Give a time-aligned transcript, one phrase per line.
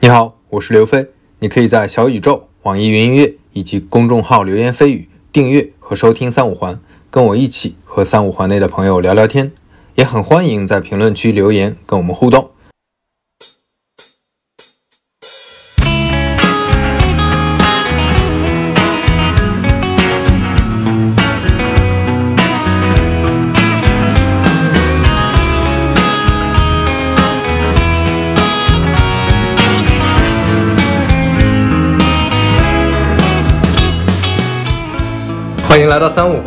[0.00, 1.08] 你好，我是刘飞。
[1.40, 6.78] 你可以在小宇宙、网易云音乐以及公众号“流言蜚语”订阅和收听三五环，
[7.10, 9.50] 跟我一起和三五环内的朋友聊聊天。
[9.96, 12.50] 也很欢迎在评论区留言跟我们互动。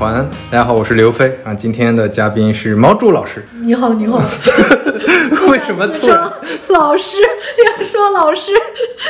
[0.01, 1.53] 环，大家好，我是刘飞啊。
[1.53, 3.45] 今天的嘉宾是猫柱老师。
[3.61, 4.19] 你好，你好。
[5.47, 6.17] 为什么突然？
[6.69, 8.51] 老师，要说老师，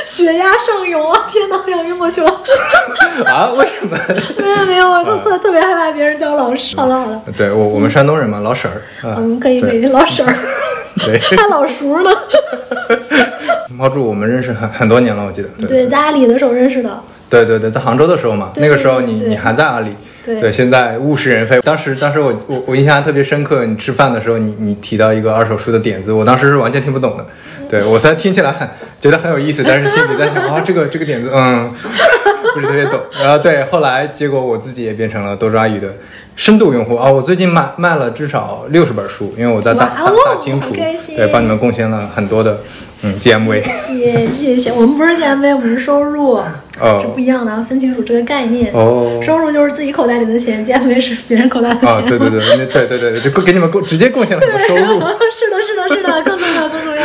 [0.04, 1.26] 血压上涌啊！
[1.30, 2.30] 天哪，要晕过去了。
[3.24, 3.48] 啊？
[3.56, 3.96] 为什么？
[4.36, 6.76] 没有没有，我特特特别害怕别人叫老师。
[6.76, 7.22] 好了好了。
[7.38, 8.82] 对我我们山东人嘛，老婶儿。
[9.16, 10.36] 嗯，可以可以，老婶儿。
[11.06, 11.18] 对。
[11.38, 12.10] 还老叔呢。
[13.70, 15.48] 猫柱，我们认识很很多年了，我记得。
[15.66, 17.00] 对，在阿里的时候认识的。
[17.30, 21.60] 对对对，在杭州的时候嘛，那个时候你你还在阿里，对，现在物是人非。
[21.62, 27.26] 当时当时我我我印象特别深刻，你吃饭的时候，你你提到一个二手书的点子，我当时是完全听不懂的。
[27.68, 28.68] 对我虽然听起来很
[29.00, 31.72] 觉得很有意思，但是心里在想啊，这个这个点子，嗯，
[32.54, 33.00] 不是特别懂。
[33.20, 35.88] 然后对，后来结果我自己也变成了多抓鱼的。
[36.34, 42.60] 深度用户啊，我最近卖卖了至少六十本书，因为我在大大大清楚，对，帮你们贡献了很多的
[43.02, 43.62] 嗯 GMV。
[43.64, 46.38] 谢谢谢谢， 我们不是 GMV，我们是收入，
[47.00, 48.72] 是不一样的，分清楚这个概念。
[48.72, 51.88] 哦，收入就是自己口袋里的钱，GMV 是别人口袋的钱。
[51.88, 55.00] 啊，对对对对对对，就给你们贡直接贡献了很多收入。
[55.32, 57.01] 是的，是的，是的，更重要，更重要。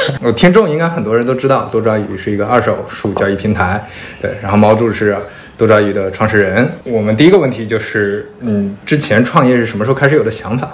[0.22, 3.86] 我听众应该很多人都知道，多抓鱼是一个二手书交易平台，
[4.20, 5.16] 对，然后毛柱是。
[5.58, 10.70] 多抓鱼的创始人，我们第一个问题就是，嗯，之前创业是什么时候开始有的想法？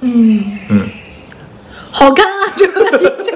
[0.00, 0.88] 嗯嗯，
[1.90, 3.30] 好干啊，这个问题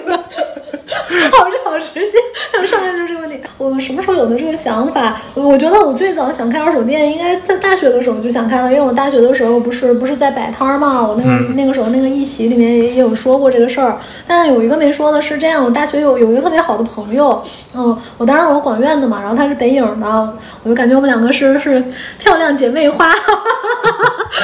[1.81, 2.19] 直接，
[2.53, 3.41] 他们上来就是这个问题。
[3.59, 5.20] 我什么时候有的这个想法？
[5.34, 13.98] 我觉得我最早想开二手店，应该在大学的时候就想开了，因为我大学的时候不是不是在摆摊儿嘛，我那个那个时候那个一席里面也有说过这个事儿。
[14.27, 17.42] 但有一个没说的是这样，我大学有有一个特别好的朋友，
[17.74, 21.83] 嗯，我当时我广院的嘛，然后他是北影的，我就感觉我们两个是是
[22.19, 23.13] 漂亮姐妹花，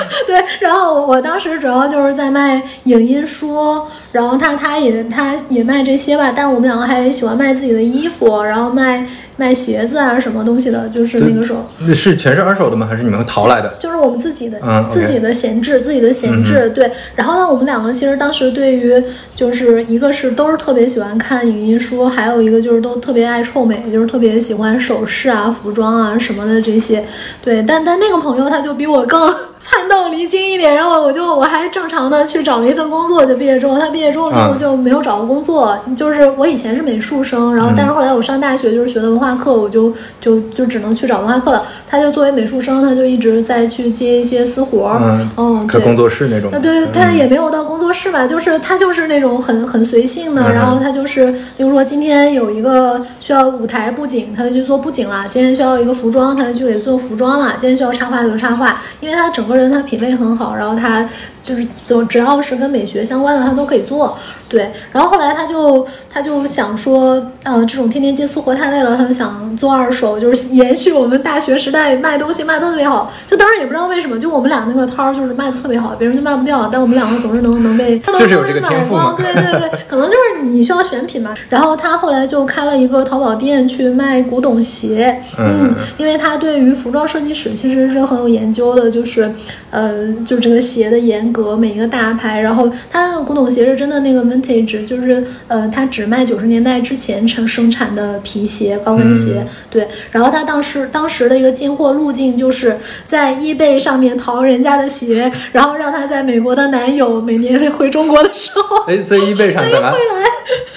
[0.26, 0.42] 对。
[0.60, 9.06] 然后我当时主要就是在卖影音书，然后他他也他也卖这些吧，但我们两个还喜欢卖自己的衣服，然后卖。
[9.38, 12.86] 卖鞋子啊，什么东西的，就是那个时候，那是全是二手的吗？
[12.88, 13.76] 还是你们淘来的？
[13.78, 16.90] 就是我们自己的，嗯，自己的闲置，自己的闲置，对。
[17.14, 18.98] 然后呢，我们两个其实当时对于，
[19.34, 27.04] 就是一个是都是特别喜欢看影音书，还有一个就是都特别爱臭美，就是特别喜欢首饰啊、服装啊什么的这些，
[27.44, 27.62] 对。
[27.62, 29.34] 但但那个朋友他就比我更。
[29.68, 35.78] 叛斗离经一点，然后我就我还正常的去找了一份工作，就毕业之后，他毕业之后就就没有找过工作。
[35.96, 41.64] 就是我以前是美术生，然后但是后来我上大学就是学的文化课，我就就就只能去找文化课了。
[41.88, 46.50] 他就作为美术生，他就一直在去接一些私活儿，嗯，开工作室那种。
[46.52, 59.56] 那，对，他也没有到工作室吧，就是他就是那种很很随性的，然后他就是，比如说今天有一个需要舞台布景，他就去做布景了；今天需要一个服装，他就去给做服装了；今天需要插画就插画，因为他整个。
[59.56, 61.08] 人他品味很好，然后他
[61.42, 64.14] 就是就只要是跟美学相关的，他都可以做。
[64.48, 73.12] 对，然后后来他就他就想说，呃，这种天天接私活太累了，他就想做二手，就是延续我们大学时代卖东西卖的特别好。
[73.26, 81.34] 就当时也不知道为什么，就我们俩那个摊儿就是卖的特别好，别人就卖不掉，但我们两个总是能能被就是有这个天赋对对对， 可能就是你需要选品嘛。
[81.48, 89.28] 然后他后来就开了一个淘宝店去卖古董鞋，嗯，因为他对于服装设计史其实是很有研究的，就是
[89.72, 94.35] 呃，就这个鞋的严格，每一个大牌，然后他那个古董鞋是真的那个。
[94.42, 99.46] Vintage 就是呃，他只卖九十年代之前成生产的皮鞋、高跟鞋。
[99.70, 109.92] 对，然后他当时当时的一个进货路径就是在 eBay 上面淘人家的鞋，然后让他在美国的男友每年回中国的时候，哎，所以 eBay 上本来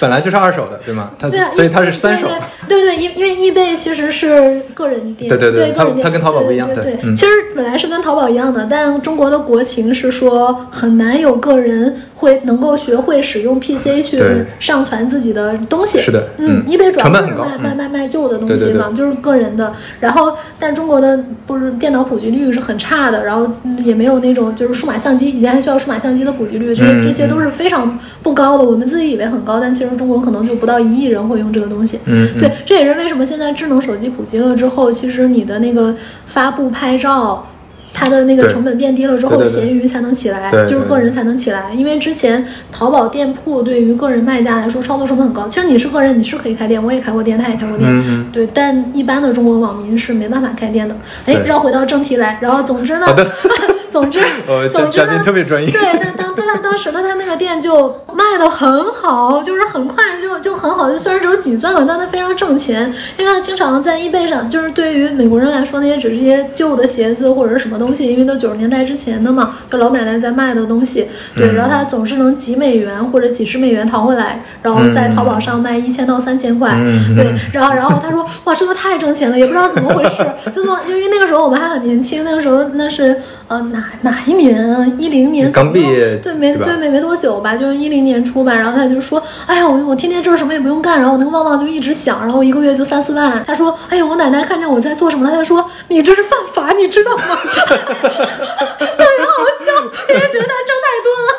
[0.00, 1.10] 本来就是二手的，对吗？
[1.18, 2.26] 他所以他是三手。
[2.68, 6.98] 对对，因因为 eBay 其实是个人店，对对对，他他跟淘宝不一样，对。
[7.14, 13.60] 其实本来是跟淘宝一样的，但中国的国情是说很难有个人会能够学会使用。
[13.60, 14.18] PC 去
[14.58, 17.20] 上传自己的东西，是的，嗯，易贝主要是卖
[17.58, 19.70] 卖卖卖旧的东西嘛，就是个人的。
[20.00, 23.46] 然后，但中国的不是电脑普及率是很差的，然后
[23.84, 28.64] 也没有那种就是数码相机，以前还需要数码相机的普及率，这些这些都是非常不高的。
[28.64, 32.00] 我们自己以为很高，但其实中国可能就不到一亿人会用这个东西。
[32.06, 35.94] 嗯，对，这也是为什么现在智能手机普及了之后，其实你的那个
[36.26, 37.46] 发布拍照。
[37.92, 41.74] 它的那个成本变低了之后，闲鱼才能起来，就是个人才能起来。
[41.74, 45.48] 因为之前淘宝店铺对于个人卖家来说，操作成本很高。
[45.48, 48.48] 其实你是个人，你是可以开店，我也开过店，他也开过店，嗯嗯对。
[48.54, 50.94] 但一般的中国网民是没办法开店的。
[51.26, 53.06] 哎，绕回到正题来，然后总之呢，
[53.90, 55.70] 总之， 呃，总之呢，特别专业。
[55.70, 71.54] 对，但当但他当时呢，他那个店就卖的很好，就是很快就就很好，就虽然只有几钻吧，但他非常挣钱，因为他经常在 eBay 上，就是对于美国人来说，那些只是一些旧的鞋子或者是什么东西，因为都九十年代之前的嘛，就老奶奶在卖的东西，对，嗯。
[71.54, 83.16] 然后他总是能几美元或者几十美元淘回来，然后在淘宝上卖一千到三千块，嗯对，然后然后他说哇，这个太挣钱了，也不知道怎么回事，就这么，因为那个时候我们还很年轻，那个时候那是
[83.48, 83.60] 呃
[84.02, 84.86] 哪哪一年啊？
[84.98, 88.52] 一零年刚毕业对，没对对没没多久吧，就是一零年初吧。
[88.52, 93.42] 然后他就说，哎呀，我我天天就是什么也不用干，然后我那个旺旺就一直响，然后一个月就三四万。
[93.46, 97.24] 他说，哎呀，我奶奶看见我在做什么了，他就说你这是犯法，你知道吗？
[97.24, 99.34] 特别好
[99.64, 99.72] 笑，
[100.08, 101.30] 因为觉得他挣太多了，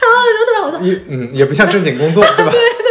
[0.00, 0.78] 然后就特别好笑。
[0.84, 2.52] 也嗯，也不像正经工作，对吧？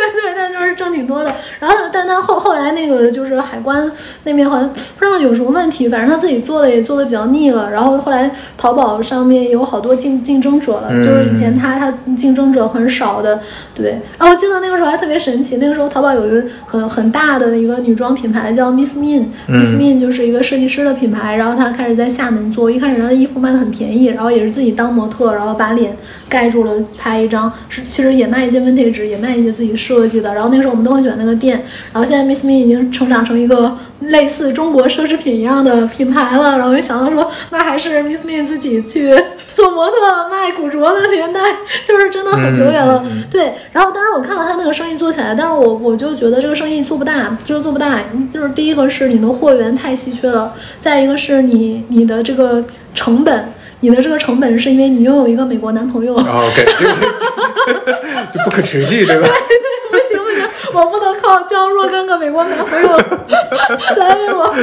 [0.84, 1.34] 挣挺多的。
[1.60, 3.90] 然后，但他后后来那个就是海关
[4.24, 7.72] 那边好像不知道有什么问题，反正他自己做的也做的比较腻了。
[7.72, 13.40] 然后后来淘宝上面有好多竞竞争者了，嗯就是以前他他竞争者很少的，
[13.74, 14.02] 对。
[14.18, 25.96] 然后我记得那个时候还特别神奇，那个时候淘宝有一个很很大的一个女装品牌叫 Miss Min，Miss 嗯 Min 就是一个设计师的品牌，然后他开始在厦门做，一开始他的衣服卖的很便宜，然后也是自己当模特，然后把脸
[26.28, 30.34] 盖住了拍一张，是其实也卖一些 vintage，也卖一些自己设计的。
[30.34, 39.14] 然后那时候我们都很喜欢那个店，然后现在 Miss Min 已经成长成一个类似中国奢侈品一样的品牌了，然后我就想到说，那还是 Miss Min 自己去
[39.54, 41.40] 做模特卖古着的年代，
[41.86, 43.04] 就是真的很久远了。
[43.06, 48.00] 嗯嗯嗯对，然后当然我看到他那个生意做起来，但是我我就觉得这个生意做不大，就是做不大，
[48.32, 52.66] 就是第一个是你的货源太稀缺了，再一个是你你的这个
[52.96, 53.54] 成本。
[53.80, 56.94] 你的这个成本是因为你拥有一个美国男朋友，哦 OK，这个
[58.34, 59.28] 就不可持续，对吧？
[59.28, 62.98] 对对不行不行，我不能靠交若干个美国男朋友
[63.98, 64.54] 来为我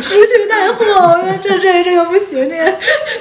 [0.00, 2.72] 持续带货，我说这这这个不行，这个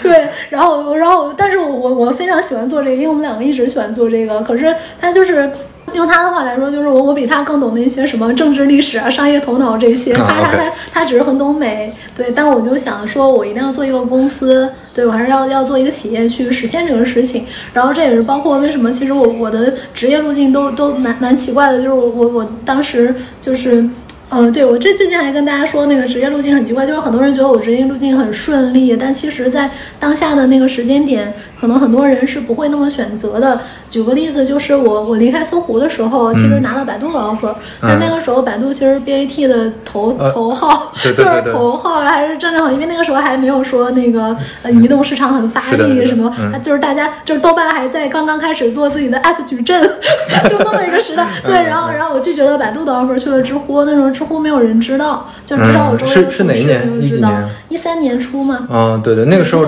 [0.01, 5.50] 对，然后然后，但是我我我非常喜欢做这个，因为我们两个一直喜欢做这个，可是他就是。
[5.95, 10.13] 用他的话来说，就是我我比他更懂那些什么政治历史啊、商业头脑这些。
[10.13, 12.31] 啊他他他他只是很懂美，对。
[12.36, 17.45] 但我就想说，我一定要做一个公司，对我还是要要做一个企业去实现这个事情。
[17.74, 23.88] 然后这也是包括为什么，其实我我的职业路径都都蛮蛮奇怪的，就是我我我当时就是。
[24.31, 29.69] 嗯，对我这最近还跟大家说，那个职业路径很奇怪，就是很多人觉得我职业路径很顺利，但其实，在
[30.00, 33.62] 当下的那个时间点，可能很多人是不会那么选择的。
[33.88, 46.30] 举个例子，就是我我离开搜狐的时候，其实拿了百度的 offer，、但那个时候百度其实 BAT 的头、呃头号 就是头号还是正正好，因为那个时候还没有说那个呃移动市场很发力什么，
[46.63, 49.81] 就是大家就是豆瓣还在刚刚开始做自己的 app 矩阵，
[50.50, 51.27] 就那么一个时代。
[51.45, 53.86] 对，然后然后我拒绝了百度的 offer，去了知乎。
[53.86, 57.50] 那时候知乎没有人知道，就知道我周围的嗯是是哪一同事年没有知道一几年。
[57.69, 58.67] 一三年初嘛。
[58.71, 59.65] 嗯，对对，那个时候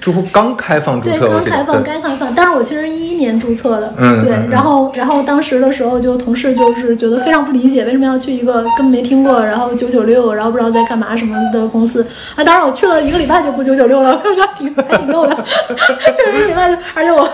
[0.00, 1.82] 知乎刚开放注对，册，对刚开放。
[1.82, 15.34] 刚开放，但是我其实一一年注册的，对嗯嗯，嗯然后然后当时的时候就同事就是觉得非常不理解，为什么要去一个根本没听过，然后九九六，然后不知道在干嘛什么的公司啊，当然我去了一个礼拜就 不九九六了，我觉得挺还挺逗的，
[15.68, 17.28] 就是一个礼拜就，而且我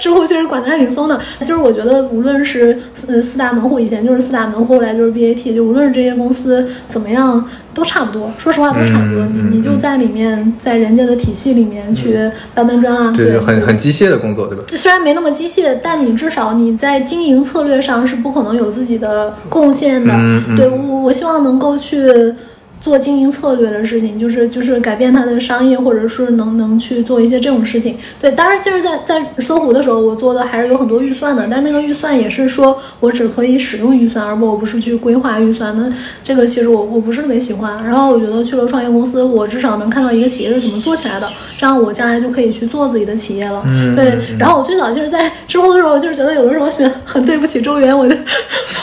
[0.00, 7.44] 知乎其实管的还挺松的，就是我觉得无论是呃四大门户，以前就是四大门户，后来就是 BAT，就无论是这些公司怎么样。
[7.76, 9.26] 都差不多，说实话都差不多。
[9.26, 12.18] 你你就在里面，在人家的体系里面去
[12.54, 14.64] 搬搬砖啊，对对，很很机械的工作，对吧？
[14.68, 20.14] 虽然没那么机械，但你至少你在经营策略上是不可能有自己的贡献的。
[20.56, 22.32] 对我，我希望能够去
[22.86, 27.98] 做经营策略的事情，就是就是改变它的商业，或者是能能去做一些这种事情。
[28.20, 35.92] 对，当然，其实在，在搜狐的时候，我做的还是有很多预算的，但是那个预算也是说我只可以使用预算，而不我不是去规划预算那。
[36.22, 37.84] 这个其实我我不是特别喜欢。
[37.84, 43.64] 然后我觉得去了创业公司，我至少能看到一个企业是怎么做起来的，这样我将来就可以去做自己的企业了。
[43.66, 48.14] 嗯对，然后我最早就是在知乎的时候，我就是觉得有的时候选很对不起周元，我就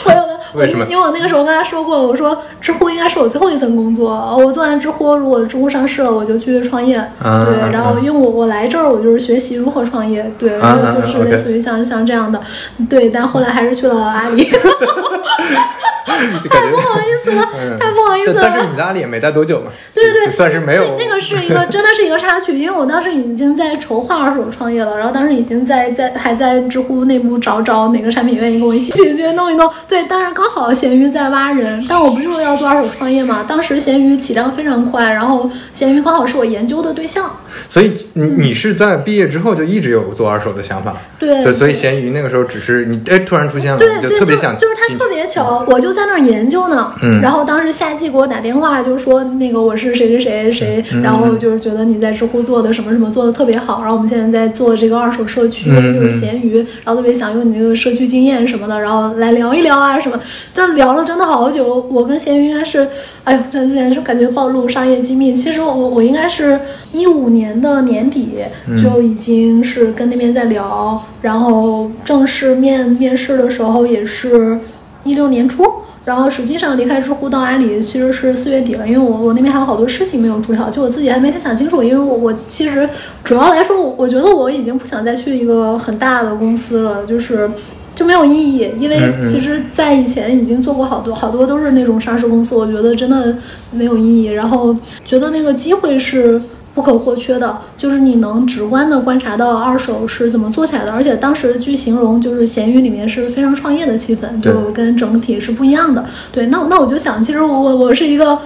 [0.04, 6.96] 我有 为什么因为我那个时候跟他说过，我说知乎应该是我最后一份工作，我做完知乎，如果知乎上市了，我就去创业。
[7.20, 12.40] 啊对，然后因为我我来这儿，我就是学习如何创业，对，然后就是类似于像像这样的，
[12.88, 14.48] 对，但后来还是去了阿里。
[16.42, 18.32] 就感觉不好意思了， 嗯太不好意思。
[18.32, 29.70] 了但是你在阿里也没待多久嘛，对对，对算是没有那个是一个 真的是一个插曲，因为我当时已经在筹划二手创业了，然后当时已经在在还在知乎内部找找哪个产品愿意跟我一起解决弄一弄。
[29.88, 33.44] 对，但是刚好闲鱼在挖人，但我不就是要做二手创业嘛？
[33.48, 37.30] 当时闲鱼起量非常快，然后闲鱼刚好是我研究的对象。
[37.70, 46.92] 所以你你是在毕业之后就一直有做二手的想法，对对，所以闲鱼那个时候只是你哎突然出现了，你对对，特别想就是他特别巧，我就在那儿研究呢。
[47.02, 60.20] 嗯然后当时夏季给我打电话，就说那个我是谁谁谁谁，嗯然后就是觉得你在知乎做的什么什么做的特别好，然后我们现在在做这个二手社区，嗯就是闲鱼，然后特别想用你这个社区经验什么的，然后来聊一聊啊什么，
[60.52, 61.86] 就是聊了真的好久。
[61.90, 62.86] 我跟闲鱼应该是，
[63.24, 65.34] 哎呦，这现在是感觉暴露商业机密。
[65.34, 66.58] 其实我我应该是
[66.92, 74.58] 一五年的年底嗯就已经是跟那边在聊，然后正式面面试的时候也是
[75.04, 75.64] 一六年初。
[76.04, 82.88] 然后实际上离开知乎到阿里其实是四月底了，因为我我那边还有好多事情没有注销，就我自己还没太想清楚，因为我我其实
[83.22, 87.50] 主要来说，我我觉得我已经不想再去一个很大的公司了，就是
[87.94, 93.36] 就没有意义，因为其实，在以前已经做过好多好多都是那种上市公司，我觉得真的
[93.70, 96.40] 没有意义，然后觉得那个机会是。
[96.74, 106.04] 不可或缺的，就是你能直观的观察到二手是怎么做起来的，而且当时据形容，就是闲鱼里面是非常创业的气氛，就跟整体是不一样的。
[106.32, 108.36] 对，那那我就想，其实我我我是一个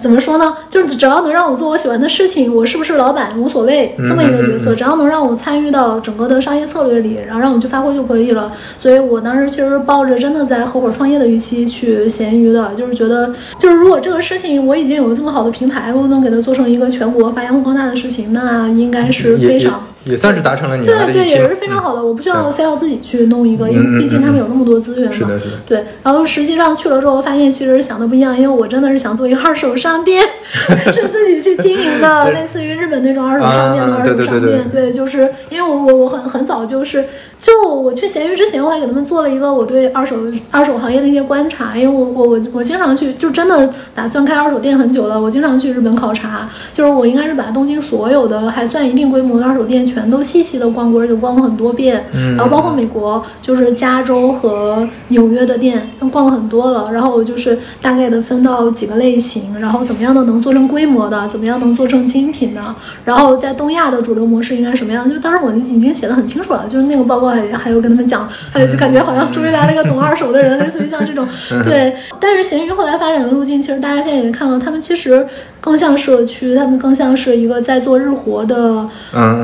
[0.00, 0.54] 怎么说呢？
[0.70, 8.52] 就是只要能让我做我喜欢的事情，我是不是老板无所谓，这么一个角色，只要能让我参与到整个的商业策略里，然后让我去发挥就可以了。
[8.78, 19.80] 所以我当时其实抱着真的在合伙创业的预期去闲鱼的，就是觉得，就是如果这个事情我已经有这么好的平台，我能给它做成一个全国发扬光大的事情，那应该是非常。
[20.10, 22.04] 也算是达成了你的对对，也是非常好的。
[22.04, 25.16] 我不需要非要自己去弄一个，因为毕竟他们有那么多资源嘛。
[25.16, 30.22] 是的是的对，然后实际上去了之后，发现其实想的不一样，因为我真的是想做一个二手商店，
[30.92, 34.68] 是自己去经营的，类似于日本那种二手商店二手商店。
[34.72, 37.04] 对就是因为我我我很很早就是，
[37.38, 40.16] 就我去闲鱼之前，我还给他们做了一个我对二手
[40.50, 52.36] 二手行业的一些观察，因为我我我我经常去，就真的打算开二手店很久了，我经常去日本考察，就是我应该是把东京所有的还算一定规模的二手店全都细细的逛过，而且逛过很多遍，嗯。
[52.36, 62.62] 然后包括美国，就是加州和纽约的店逛了很多了，然后我就是大概的分到几个类型，然后怎么样的能做成规模的，怎么样能做成精品的，
[63.04, 71.26] 然后在东亚的主流模式应该是什么样，就当时我已经写的很清楚了，就是那个报告还还有跟他们讲，还有就感觉好像终于来了一个懂二手的人，类似于像这种，
[71.64, 71.94] 对。
[72.20, 75.26] 但是闲鱼后来发展的路径，其实大家现在也看到，他们其实
[75.60, 78.88] 更像社区，他们更像是一个在做日活的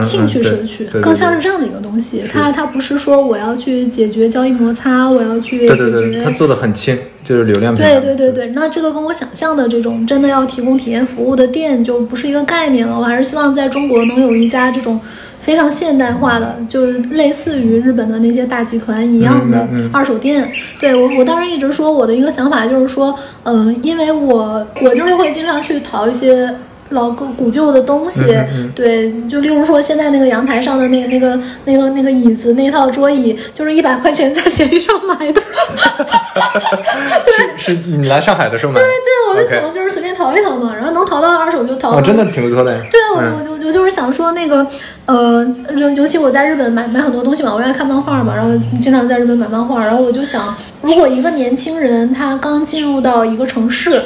[0.02, 2.22] 兴趣社区，对对对更像是这样的一个东西。
[2.30, 8.00] 它它不是说我要去解决交易摩擦，我要去解对对对，决他做的很轻，就是流量对。
[8.00, 12.98] 对对对，那这个跟我想象的这种真的要提供体验服务的店就不是一个概念了。
[12.98, 15.00] 我还是希望在中国能有一家这种
[15.40, 20.50] 非常现代化的，就是类似于日本的那些大集团一样的二手店。
[20.78, 26.54] 对我，我当时一直说我的一个想法就是说，嗯、因为我我就是会经常去淘一些。
[26.91, 35.41] 老古古旧的东西，嗯嗯嗯对，就例如说现在那个阳台上的那个那个那个那个椅子，那套桌椅，就是一百块钱在闲鱼上买的。
[37.25, 38.87] 对是你来上海的时候买的？
[38.87, 41.97] 对，我就想就是随便淘一淘嘛，然后能淘到二手就淘。
[41.97, 42.79] 哦，真的挺不错的。
[42.91, 44.67] 对啊，我嗯我就我就是想说那个，
[45.07, 45.45] 呃，
[45.76, 48.50] 尤尤其我在日本买买很多东西嘛，我爱看漫画嘛，然后
[48.81, 54.03] 经常在日本买漫画，然后我就想，如果一个年轻人他刚进入到一个城市。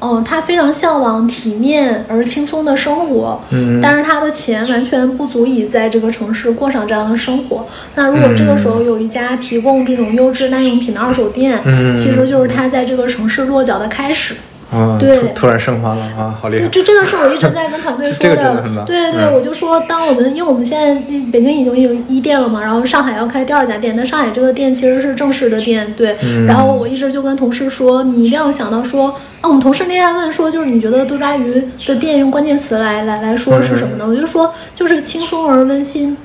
[0.00, 7.66] 嗯，他非常向往体面而轻松的生活，嗯但是他的钱完全不足以在这个城市过上这样的生活。
[7.94, 14.34] 那如果这个时候有一家提供这种优质耐用品的二手店，嗯其实就是他在这个城市落脚的开始。
[14.70, 16.68] 啊，对突突然升华了啊，好厉害对，！
[16.70, 18.36] 这这个是我一直在跟团队 说的。
[18.36, 26.16] 的对对，嗯我就说，当我们因为我们现在嗯北京已经有一店了嘛，然后上海要开第二家店，但上海这个店其实是正式的店，对。
[26.22, 29.08] 嗯然后我一直就跟同事说，你一定要想到说，
[29.40, 34.06] 啊，我们同事那天问说，就是你觉得多抓鱼的店用关键词来来来说是什么呢？
[34.08, 36.16] 我就说就是轻松而温馨。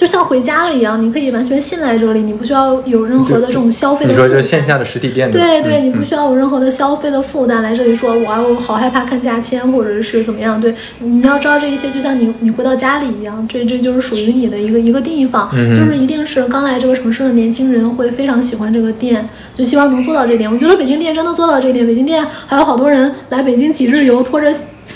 [0.00, 10.58] 就像回家了一样，你可以完全信赖这里，你不需要有任何的这种消费的你说负担就是线下的实体店对对，嗯你不需要有任何的消费的负担来这里说，我我好害怕看价签或者是怎么样。
[10.58, 20.50] 对，你要知道这一切就像你你回到家里一样，这这就是属于你的一个一个地方，嗯就是一定是刚来这个城市的年轻人会非常喜欢这个店，就希望能做到这点。
[20.50, 24.50] 我觉得北京店真的做到这一点，北京店还有好多人来北京几日游，拖着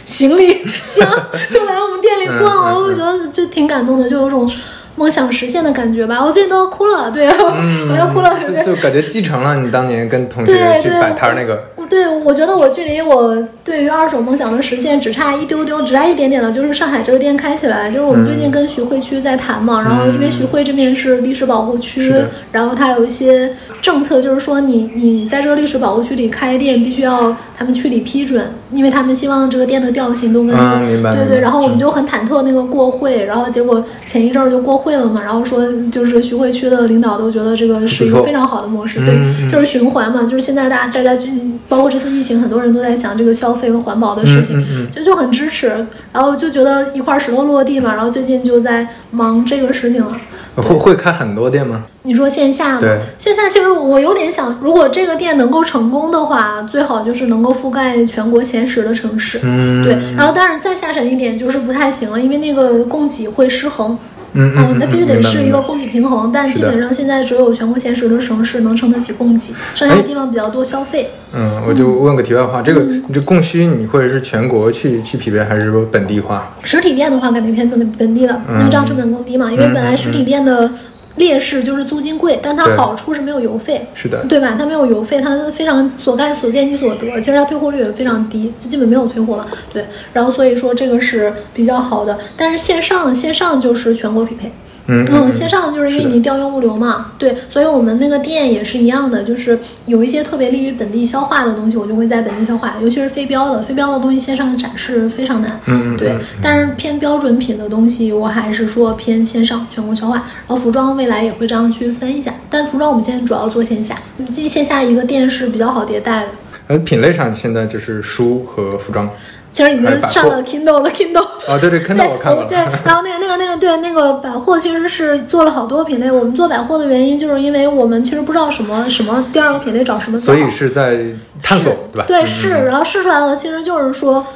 [0.07, 1.07] 行李箱
[1.53, 4.51] 就来我们店里逛，我觉得就挺感动的，就有种。
[4.97, 6.25] 梦想实现的感觉吧。
[6.25, 7.29] 我最近都要哭了，对，
[7.91, 11.65] 我要哭了，就就感觉继承了你当年跟同学去对对摆摊那个。
[11.91, 16.51] 对，我觉得我距离我对于二手梦想的实现只差一丢丢，只差一点点了。
[16.51, 22.11] 就是上海这个店开起来，就是我们最近跟徐汇区在谈嘛，然后因为徐汇这边是历史保护区
[22.51, 31.41] 然后它有一些政策，就是说你你在这个历史保护区里开店，必须要他们区里批准，因为他们希望这个店的调性都跟对对。
[31.41, 41.27] 然后我们就很忐忑那个过会，然后结果前一阵儿就过会了嘛，然后说就是徐汇区的领导都觉得这个是一个非常好的模式，嗯对，嗯就是循环嘛，就是现在大家大家就
[41.69, 45.69] 包括这次疫情，很多人都在想这个消费和环保的事情，就就很支持，
[46.13, 50.17] 然后就觉得一块石头落地嘛，然后最近就在忙这个事情了。
[50.57, 51.83] 会会开很多店吗？
[52.03, 53.03] 你说线下对吗？
[53.19, 59.41] 线下其实我有点想，如果这个店能够成功的话，最好就是能够覆盖全国前十的城市。
[59.43, 63.99] 嗯，对，然后但是再下沉一点就是不太行了，因为那个供给会失衡。
[64.35, 71.11] 嗯嗯嗯，它必须得是一个供给平衡，但基本上现在只有全国前十的城市能撑得起供给，剩下的地方比较多消费。
[71.33, 76.55] 嗯，我就问个题外话，这个嗯你这供需你会是全国去去匹配，还是说本地化？
[76.63, 79.51] 实体店的话，肯定偏本本地的，嗯因为这样成本更低嘛。
[79.51, 80.71] 因为本来实体店的
[81.17, 83.87] 劣势就是租金贵，但它好处是没有邮费。
[83.95, 84.57] 是的，对吧？
[84.59, 89.47] 它没有邮费，它非常所干所见即所得，其实它退货率也非常低，就基本没有退货了。
[89.73, 94.51] 对，然后所以说这个是比较好的，但是线上线上就是全国匹配。
[94.87, 116.29] 嗯嗯，线上就是因为你调用物流嘛，对，所以我们那个店也是一样的，就是有一些特别利于本地消化的东西，我就会在本地消化，尤其是非标的，非标的东西线上展示非常难，嗯对嗯，但是偏标准品的东西，我还是说偏线上全国消化，然后服装未来也会这样去分一下，但服装我们现在主要做线下，因为线下一个店是比较好迭代的。
[116.67, 119.09] 呃，品类上现在就是书和服装。
[119.55, 121.25] 其实已经上了 Kindle 了，Kindle。
[121.49, 122.37] 啊，对对，看到我看。
[122.49, 126.11] 对，然后那个那个那个对那个百货其实是做了好多品类。
[126.11, 130.99] 我们做百货的原因，就是因为我们其实不知道什么什么第二个品类找什么最好所以是在
[131.43, 132.05] 探索，对吧？
[132.09, 134.27] 对，嗯是，然后试出来了其实就是说。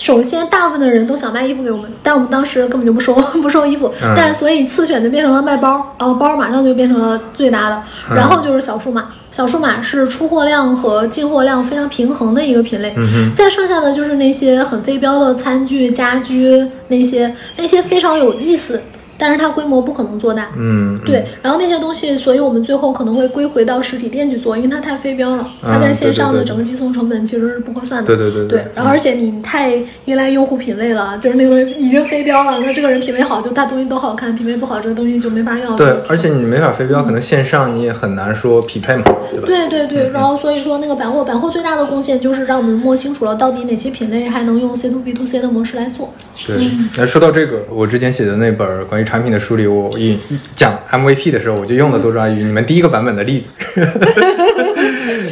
[0.00, 18.80] 首先，大部分的人都想卖衣服给我们，但我们当时根本就不收 不收衣服，嗯但所以次选就变成了卖包，然后包马上就变成了最大的，嗯然后就是小数码，小数码是出货量和进货量非常平衡的一个品类，嗯再剩下的就是那些很非标的餐具、家居那些那些非常有意思，
[19.18, 28.06] 但是它规模不可能做大，嗯，嗯对，然后那些东西，所以我们最后可能会归回到实体店去做，因为它太非标了，它在嗯线上的整个寄送成本其实是不合算的。
[28.06, 35.74] 对对对对对然后而且你太依赖用户品味了，就是那个东西已经非标了，那这个人品味好，就他东西都好看，品味不好，这个东西就没法要。
[35.76, 39.46] 对，而且你没法飞标，可能线上你也很难说匹配嘛，对吧？
[39.46, 46.12] 对对对，然后所以说那个百货，百货最大的贡献就是让我们摸清楚了到底哪些品类还能用 C to B to C 的模式来做。
[46.46, 50.18] 对，那说到这个，我之前写的那本关于产品的梳理，我一
[50.54, 53.48] 讲 MVP 的时候，我就用的多抓鱼你们第一个版本的例子。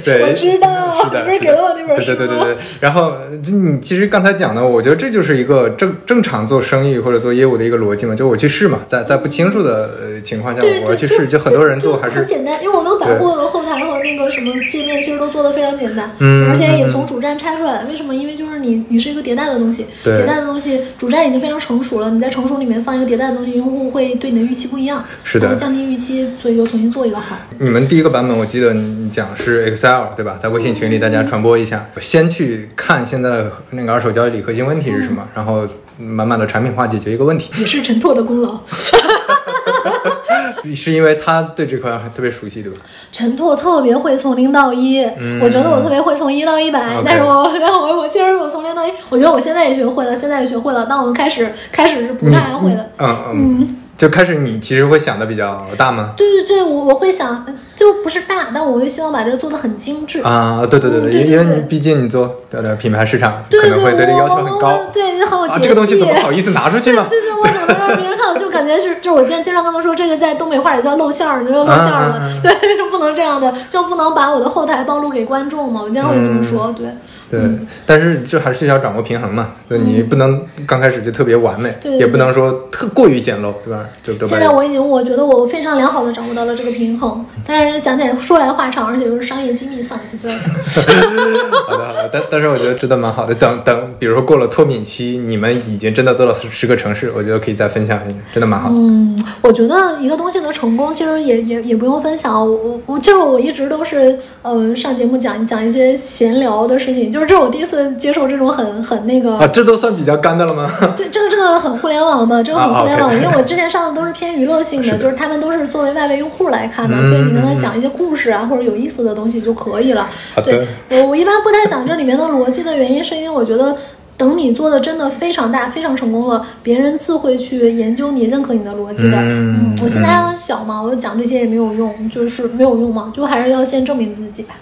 [0.03, 2.57] 对，我知道 是的，不是给了我那本对书吗对对对对。
[2.81, 3.13] 然后
[3.45, 13.63] 就你其实刚才讲的，我觉得这就是一个正正常做生意或者做业务的一个逻辑嘛，就我去试嘛，在在不清楚的呃情况下，我要去试，就很多人做还是很简单，因为我那个百货后
[14.07, 17.85] 那个什么界面其实都做的非常简单，嗯而且也从主站拆出来。
[17.85, 18.15] 为什么？
[18.15, 27.37] 因为就是你你是一个迭代的东西，对迭代的东西主站已经非常成熟了，你在成熟里面放一个迭代的东西，用户会对你的预期不一样，是的然后降低预期，所以又重新做一个号。
[27.59, 30.39] 你们第一个版本，我记得你讲是 Excel 对吧？
[30.41, 35.67] 在微信群里大家传播一下，先去看现在的那个二手交易里核心问题是什么，然后
[35.99, 37.51] 满满的产品化解决一个问题。
[37.59, 38.61] 也是陈拓的功劳。
[40.75, 42.79] 是因为他对这块还特别熟悉，对吧？
[43.13, 45.03] 陈拓特别会从零到一，
[45.41, 52.91] 我觉得我特别会从一到一百、嗯但是我 然后我我其实我从零到一，我觉得我现在也学会了，现在也学会了，但我们开始开始是不太会的。
[52.99, 56.13] 嗯嗯，就开始你其实会想的比较大吗？
[56.17, 60.21] 对对对，我我会想，就不是大，但我又希望把这个做的很精致。
[60.23, 64.91] 啊，对对对嗯对因因为对对你毕竟你做呃品牌市场，对可能会对，这要求很高我我。
[64.93, 67.07] 对，很有啊，这个东西怎么好意思拿出去嘛？
[67.09, 68.37] 对对，我怎么能让别人看到？
[68.39, 72.19] 就感觉是，就是我经经常跟他说，这个在东北话里叫露馅儿，你知道露馅儿吗？
[72.21, 75.81] 嗯嗯嗯 对，就不能这样的，就不能把我的后台暴露给观众嘛。
[75.83, 76.87] 我经常会这么说，对。
[77.29, 77.41] 对，
[77.85, 83.85] 但是这还是要掌握平衡嘛，就你不能刚开始就特别完美，嗯对对也不能说特过于简陋，对吧？
[84.05, 90.55] 就就把现在我已经，我觉得我非常良好的掌握到了这个平衡，但是讲起来说来话长，而且又是商业机密，算了，就不要讲。
[91.67, 93.35] 好的好的，但但是我觉得真的蛮好的。
[93.35, 98.71] 等等，比如说过了脱敏期，你们已经真的做了十十个城市，我觉得可以再分享一下，真的蛮好。
[98.73, 102.35] 嗯，我觉得一个东西的成功，其实也也也不用分享。
[102.37, 110.71] 我我我就是我一直都是呃上节目讲讲一些闲聊的事情，就是这是我第一次接受这种很很那个啊，这都算比较干的了吗？
[110.95, 120.07] 对，这个这个很互联网嘛，这个很啊互联网因为我之前上的都是偏娱乐性的， 是的就是他们都是作为外围用户来看的，嗯所以你跟他讲一些故事啊或者有意思的东西就可以了。
[120.45, 123.75] 对我我一般不太讲这里面的逻辑的原因，是因为我觉得。
[124.19, 129.19] 等你做的真的非常大、非常成功了，别人自会去研究你、认可你的逻辑的。
[129.21, 134.55] 嗯我现在还很小嘛，我讲这些也没有用，就是没有用嘛，就还是要先证明自己吧。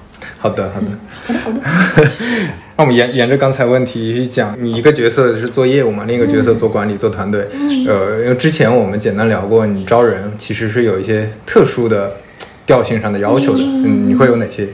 [0.45, 0.89] 好的，好的。
[1.27, 2.09] 好的，好的。
[2.77, 7.49] 那我们沿沿着刚才问题讲，你一个角色是做业务嘛，另一个角色做管理、做团队。
[7.55, 12.13] 嗯呃，因为之前我们简单聊过，你招人其实是有一些特殊的
[12.67, 13.61] 调性上的要求的。
[13.61, 14.69] 嗯，你会有哪些？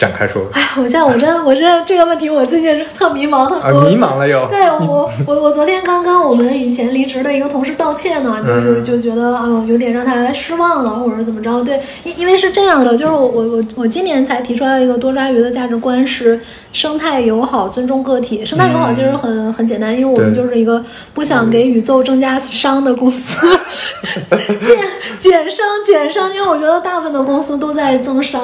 [0.00, 0.42] 展开说。
[0.52, 4.46] 哎，我现在我真的我真这个问题，我最近是特迷茫，特啊，迷茫了又。
[4.48, 11.62] 对我，我我昨天刚跟我们以前离职的一个同事道歉呢，就是嗯就觉得啊、呃有点让他失望了，或者怎么着。
[11.62, 16.40] 对，因因为是这样的，就是我我我我今年才提出来一个多抓鱼的价值观是
[16.72, 18.42] 生态友好、尊重个体。
[18.42, 20.82] 生态友好其实很很简单，因为我们就是一个
[21.12, 23.46] 不想给宇宙增加伤的公司，
[24.30, 24.78] 减
[25.18, 28.42] 减伤减伤，因为我觉得大部分的公司都在增伤，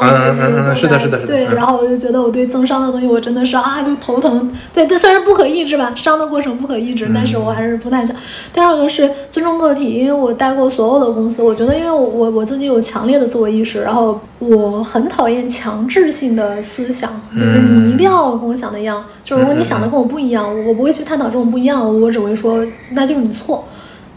[0.77, 4.51] 是的是的是的对，嗯然后我就觉得我对增伤的东西我真的是啊就头疼。
[4.73, 8.15] 对，这虽然不可抑制吧，伤的过程不可抑制，但是我还是不太想。
[8.53, 23.65] 第二个是尊重个体，因为我带过所有的公司，我觉得因为我我我自己有强烈的自我意识，然后我很讨厌强制性的思想，就是你一定要跟我想的一样，就是如果你想的跟我不一样，我不会去探讨这种不一样，我只会说那就是你错。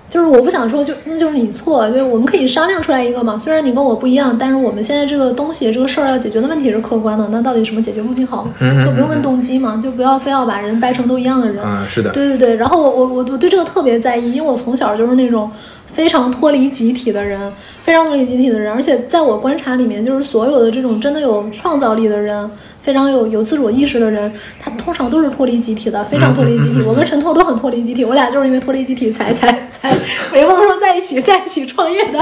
[0.09, 3.37] 就是我不想说就那就是你错，就是我们可以商量出来一个嘛。
[3.37, 8.47] 虽然你跟我不一样，但是我们现在这个东西这个事儿要解决的问题是客观的，那到底什么解决路径好？
[8.83, 11.63] 就不用问动机嘛，就不要非要把人掰成都一样的人。
[11.63, 12.09] 嗯，是的。
[12.09, 15.51] 对对对，然后我我我我对这个特别在意，因为我从小就是那种
[15.85, 17.39] 非常脱离集体的人，
[17.83, 22.49] 非常脱离集体的人，而且在我观察里面，就是所有的这种真的有创造力的人，
[22.89, 26.81] 非常有有自主意识的人，他通常都是脱离集体的，非常脱离集体。
[26.81, 29.95] 我跟陈拓都很脱离集体，我俩就是因为脱离集体才才才
[30.33, 32.19] 没梦说在一起在一起创业的。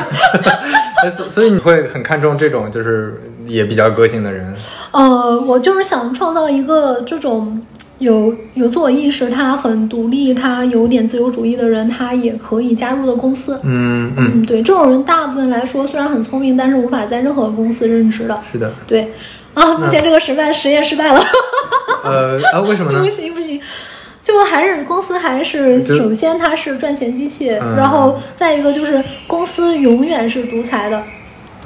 [1.06, 4.53] 哎所所以你会很看重这种就是也比较个性的人。
[4.91, 7.62] 呃，我就是想创造一个这种
[7.99, 13.58] 有有自我意识，他很独立，他有点自由主义的人，他也可以加入的公司。
[13.63, 18.38] 嗯嗯，嗯，对，这种人大部分来说虽然很聪明，但是无法在任何公司任职的。
[18.51, 18.69] 是的。
[18.86, 19.13] 对，
[19.58, 21.22] 啊，目前这个实办实验失败了，
[22.04, 23.00] 呃啊，为什么呢？
[23.04, 23.10] 不？
[23.10, 23.60] 行不行。
[24.22, 27.76] 就还是公司还是首先它是赚钱机器，嗯。
[27.78, 31.02] 然后再一个就是公司永远是独裁的，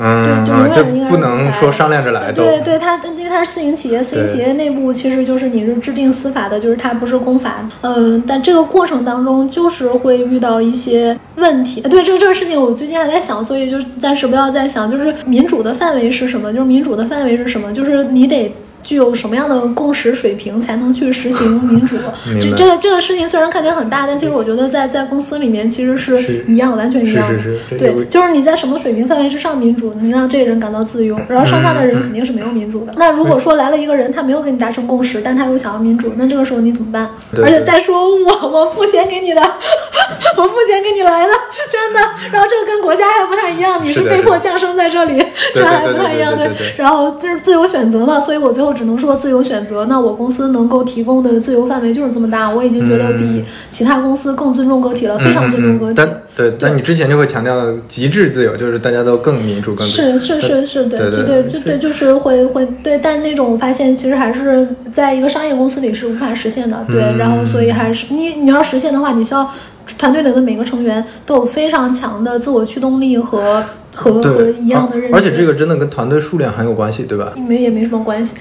[0.02, 2.44] 嗯，对，就永远应该是不能说商量着来都。
[2.44, 7.58] 对对，它因为它是私营企业，私营企业内部其实就是你是制定司法的，就是它不是公法。
[7.82, 11.82] 嗯、但这个过程当中就是会遇到一些问题。
[11.82, 14.90] 对这个这个事情，我最近还在想，所以就暂时不要再想。
[14.90, 16.52] 就是民主的范围是什么？
[16.52, 17.72] 就是民主的范围是什么？
[17.72, 18.54] 就是你得。
[18.84, 21.96] 具有什么样的共识水平才能去实行民主？
[22.40, 27.40] 这这个这个事情虽然看起来很大，但其实我觉得在在公司里面其实是是一样，完全一样的。
[27.40, 32.94] 是是是对，就是你在什么水平范围之上民主，你让这个人感到自由，然后剩下的人肯定是没有民主的。
[32.98, 37.10] 那如果说来了一个人，他没有跟你达成共识，但他又想要民主，那这个时候你怎么办？
[37.36, 39.42] 对而且再说我 我付钱给你的，
[40.38, 41.34] 我付钱给你来的，
[41.72, 42.00] 真的。
[42.32, 46.36] 然后这个跟国家还不太一样，你是被迫降生在这里，这还不太一样。
[46.36, 49.86] 对然后就是自由选择嘛，所以我最后只能说自由选择。
[49.86, 55.94] 那我公司能够提供的自由范围就是这么大，我已经觉得比其他公司更尊重个体了，非常尊重个体。
[55.94, 57.54] 嗯但对，但你之前就会强调
[57.90, 69.52] 极致自由，就是大家都更民主、更是是是是，对对对对对对，就是会会对，但是那种我发现其实还是在一个商业公司里是无法实现的，对，嗯然后所以还是你你要实现的话，你需要
[69.98, 73.62] 团队里的每个成员都有非常强的自我驱动力和
[73.96, 77.32] 和和一样的认识，而而且这个真的跟团队数量很有关系，对吧？
[77.36, 78.36] 你们也没什么关系。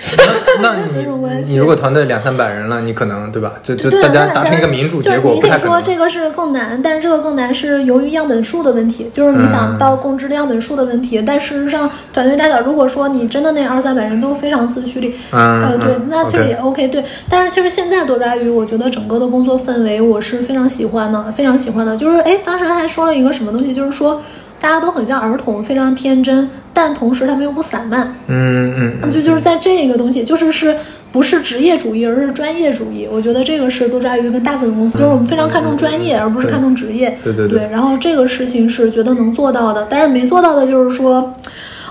[0.63, 1.07] 那 你
[1.47, 3.53] 你如果团队两三百人了，你可能对吧？
[3.63, 5.83] 就就对，大家那达成一个民主就是结果你可以说不太可能。
[5.83, 11.23] 这个是更难，但是这个更难是由于样本数的问题，就是你想嗯到共知的样本数的问题。
[11.27, 17.05] 但事实上，团队大小，如果说你真的那二三百人都非常自驱力，嗯呃，对嗯，那其实也 OK，对。
[17.29, 21.97] 但是其实现在多抓鱼，我觉得整个的工作氛围我是非常喜欢的，非常喜欢的。
[21.97, 24.21] 就是哎，当时还说了一个什么东西，就是说
[24.61, 28.15] 大家都很像儿童，非常天真，但同时他们又不散漫。
[28.27, 30.77] 嗯嗯嗯，就就是在这个东西，就是是
[31.11, 33.09] 不是职业主义，而是专业主义。
[33.11, 37.19] 我觉得这个是多抓鱼跟大部分公司，就是我们非常看重专业，而不是看重职业。
[37.25, 41.35] 对对对然后这个事情是觉得能做到的，但是没做到的就是说。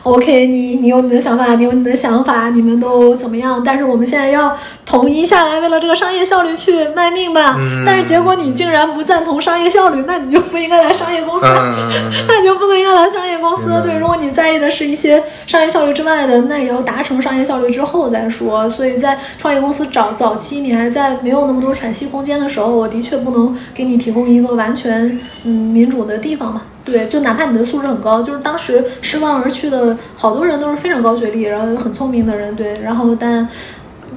[0.04, 3.62] OK，你你有你的想法，你有你的想法，你们都怎么样？
[3.66, 7.56] 但是我们现在要统一下来，为了这个商业效率去卖命吧。
[7.60, 11.90] 嗯但是结果你竟然不赞同商业效率，那你就不应该来商业公司，嗯
[12.28, 13.70] 那你就不能应该来商业公司。
[13.84, 18.70] 对，如果你在意的是一些商业效率之外的，那也要达成商业效率之后再说。
[18.70, 26.62] 所以在创业公司早早期，你还在没有那么多喘息空间的时候，我的确不能给你提供一个完全嗯民主的地方嘛。
[26.90, 33.48] 对，就哪怕你的素质很高，就是当时失望而去的好多人都是非常高学历，然后很聪明的人，对，然后但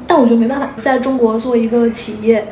[0.06, 2.46] 但我就没办法，在中国做一个企业。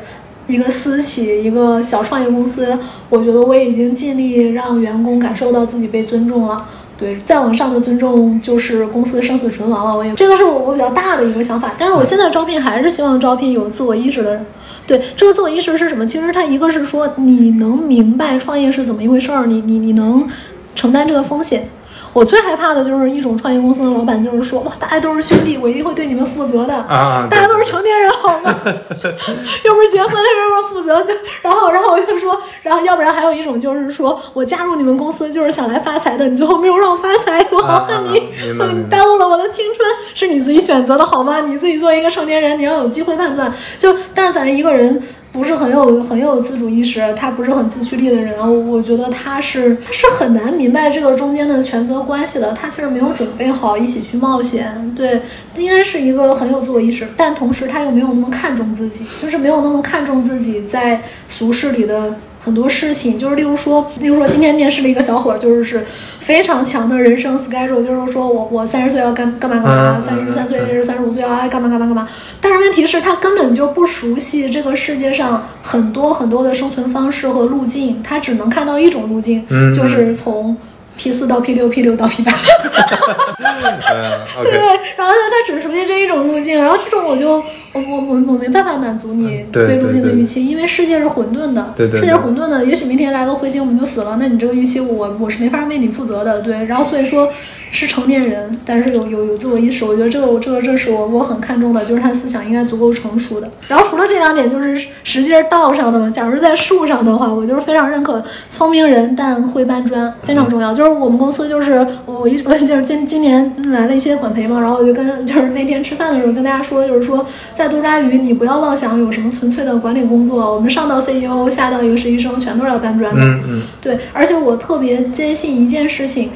[0.47, 2.77] 一个私企，一个小创业公司，
[3.09, 6.65] 我觉得我已经尽力让员工感受到自己被尊重了。
[7.01, 9.97] 对，再往上的尊重就是公司生死存亡了。
[9.97, 14.45] 我也这个是我我比较大的一个想法，但是我现在招聘还是希望招聘有自我意识的人。
[14.85, 16.05] 对，这个自我意识是什么？
[16.05, 20.29] 其实它一个是说你能明白创业是怎么一回事儿，你你你能
[20.75, 21.67] 承担这个风险。
[22.13, 26.75] 我最害怕的就是一种创业公司的老板，就是说哇，大家都是兄弟，我一定会对你们负责的。
[26.75, 28.53] 啊，大家都是成年人，好吗？
[29.63, 31.05] 又不是结婚，又不是负责。
[31.41, 38.19] 然后，然后我就说，然后要不然还有一种就是说我加入你们公司就是想来发财的，你最后没有让我发财，我好恨你，
[38.51, 41.39] 你耽误了我的青春，是你自己选择的好吗？
[41.39, 43.51] 你自己作为一个成年人，你要有机会判断。
[43.79, 45.01] 就但凡一个人。
[45.31, 48.37] 不是很有很有自主意识，他不是很自驱力的人，
[48.69, 52.51] 我觉得他是他是很难明白这个中间的权责关系的。
[52.51, 55.21] 他其实没有准备好一起去冒险，对，
[55.55, 62.13] 应该是一个很有自我意识，但同时他又没有那么看重自己，就是没有那么看重自己在俗世里的
[62.43, 65.85] 很多事情，就是例如说，例如说今天面试了一个小伙儿，就是是
[66.19, 72.07] 非常强的人生 schedule，就是说我我三十岁要干干嘛干嘛，嗯三十三岁、三十五岁要爱干嘛干嘛干嘛。
[72.41, 80.57] 但是问题是，他根本就不熟悉这个世界上很多很多的生存方式和路径，他只能看到一种路径，嗯就是从
[80.97, 82.31] P 四到 P 六，P 六到 P 八。
[82.31, 84.57] 嗯对，OK，，
[84.97, 87.33] 然后它它只熟悉这一种路径，然后这种我就
[87.73, 90.13] 我我我我没办法满足你嗯对对路径的对。
[90.13, 97.31] 对预期，因为世界是混沌的，对对世界是混沌的，也许明天来个彗星我们就死了，那你这个预期我我是没法为你负责的，对，然后所以说
[97.71, 103.49] 是成年人，但是有有有自我意识，我觉得这个我这个这是我我很看重的，就是他思想应该足够成熟的。
[103.67, 110.73] 然后除了这两点，就是实际是道上的嘛，假如在树上的话，我就是非常认可聪明人但会搬砖非常重要。
[110.73, 123.21] 就是我们公司就是我我一我 就是今今年来了一些管培嘛，然后我就跟就是那天吃饭的时候跟大家说，就是说在多抓鱼你不要妄想有什么纯粹的管理工作，我们上到 CEO 下到一个实习生全都是要搬砖的。
[123.21, 126.29] 嗯嗯对，而且我特别坚信一件事情，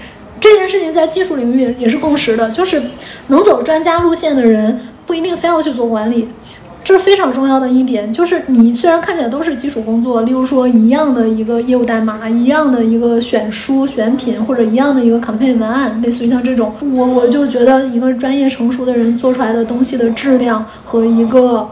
[0.45, 2.79] 这件事情在技术领域也也是共识的，就是
[3.29, 6.29] 能走专家路线的人不一定非要去做管理。
[6.84, 21.67] 这是非常重要的一点，就是你虽然看起来都是基础工作，例如说一样的一个业务代码，一样的一个选书选品，或者一样的一个 campaign 文案，类似于像这种，我我就觉得一个专业成熟的人做出来的东西的质量和一个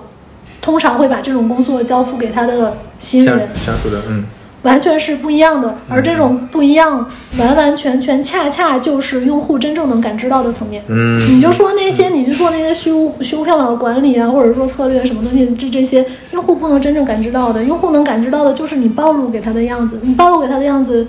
[0.60, 4.26] 通常会把这种工作交付给他的新人，相处的，嗯
[4.64, 10.84] 完全是不一样的，而这种不一样，完完全全恰恰就是用户真正能感知到的层面。
[10.88, 21.06] 嗯，你就说那些，你去做那些虚无虚无缥缈的管理啊，或者说策略什么东西，这这些用户不能真正感知到的，用户能感知到的就是你暴露给他的样子，你暴露给他的样子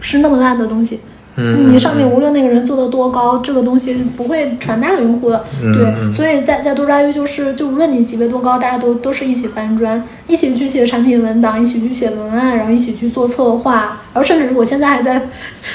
[0.00, 1.00] 是那么烂的东西。
[1.38, 5.44] 嗯你上面无论那个人做的多高，这个东西不会传达给用户的。
[5.62, 15.28] 嗯对，嗯所以在在多抓鱼就是，就无论你级别多高，大家都都是一起搬砖，一起去写产品文档，一起去写文案，然后一起去做策划，然后甚至我现在还在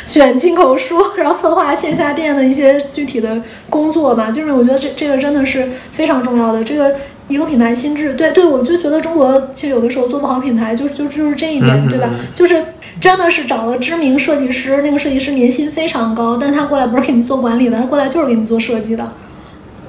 [0.04, 4.30] 选进口书，然后策划线下店的一些具体的工作吧。
[4.30, 6.64] 就是我觉得这这个真的是非常重要的。
[6.64, 6.94] 这个
[7.30, 12.10] 一个品牌心智，对对，我就觉得中国其实有的时候做不好品牌，就就就是这一点，嗯对吧？
[12.36, 12.62] 就是
[13.02, 19.12] 真的是找了知名设计师，那个设计师年薪非常高，但他过来不是给你做管理的，他过来就是给你做设计的。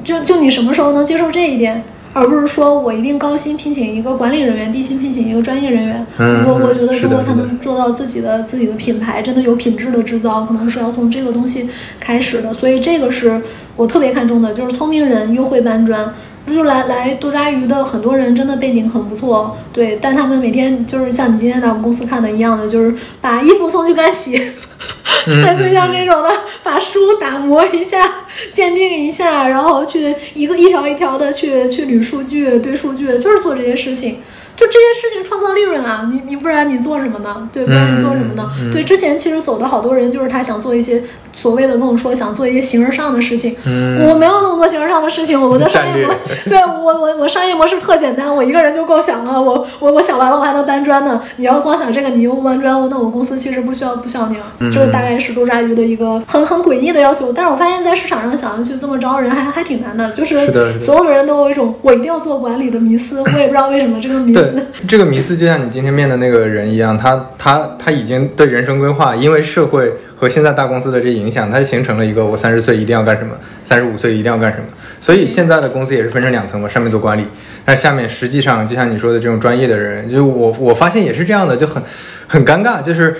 [0.02, 6.06] 就就你什么时候能接受这一点，而不是说我一定高薪聘请一个管理人员，低薪聘请一个专业人员。
[6.18, 12.52] 嗯我我觉得中国才能做到自己的自己的品牌，真的有品质的制造，可能是要从这个东西开始的。
[12.52, 13.40] 所以这个是
[13.76, 16.12] 我特别看重的，就是聪明人又会搬砖。
[16.46, 26.30] 就是来来多抓鱼的很多人真的背景很不错，对，但他们每天就是像你今天来我们公司看的一样的，就是把衣服送去干洗，类似于像这种的，
[26.62, 34.18] 把书打磨一下，鉴定一下，然后去一个一条一条的去去捋数据、对数据，就是做这些事情。
[34.56, 37.48] 就这些事情创造利润啊，你你不然你做什么呢？
[37.52, 38.50] 对，不然你做什么呢？
[38.60, 51.20] 嗯嗯对，之前其实走的好多人就是他想做一些所谓的跟我说想做一些形而上的事情，嗯我没有那么多形而上的事情，我的商业模战 对我我我商业模式特简单，我一个人就够想了，我我我想完了我还能搬砖呢。
[51.36, 57.32] 你要光想这个，你又不搬砖，那我公司其实不需要不需要你了，这个大概概是多抓鱼的一个很很诡异的要求。
[57.32, 60.46] 但是我发现，在市场上想要去这么招人还还挺难的，就是
[60.80, 64.32] 所有的人都有一种我一定要做管理的迷思，我也不知道为什么这个迷
[64.88, 74.64] 这个迷思就像你今天面的那个人一样，他他他已经对人生规划，因为社会和现在大公司的这影响，它形成了一个我三十岁一定要干什么，三十五岁一定要干什么。
[75.00, 77.26] 所以现在的公司也是分成两层嘛，上面做管理，
[77.66, 81.82] 那下面实际上就像你说的这种专业的人，就我我发现也是这样的，就很
[82.26, 83.16] 很尴尬，就是。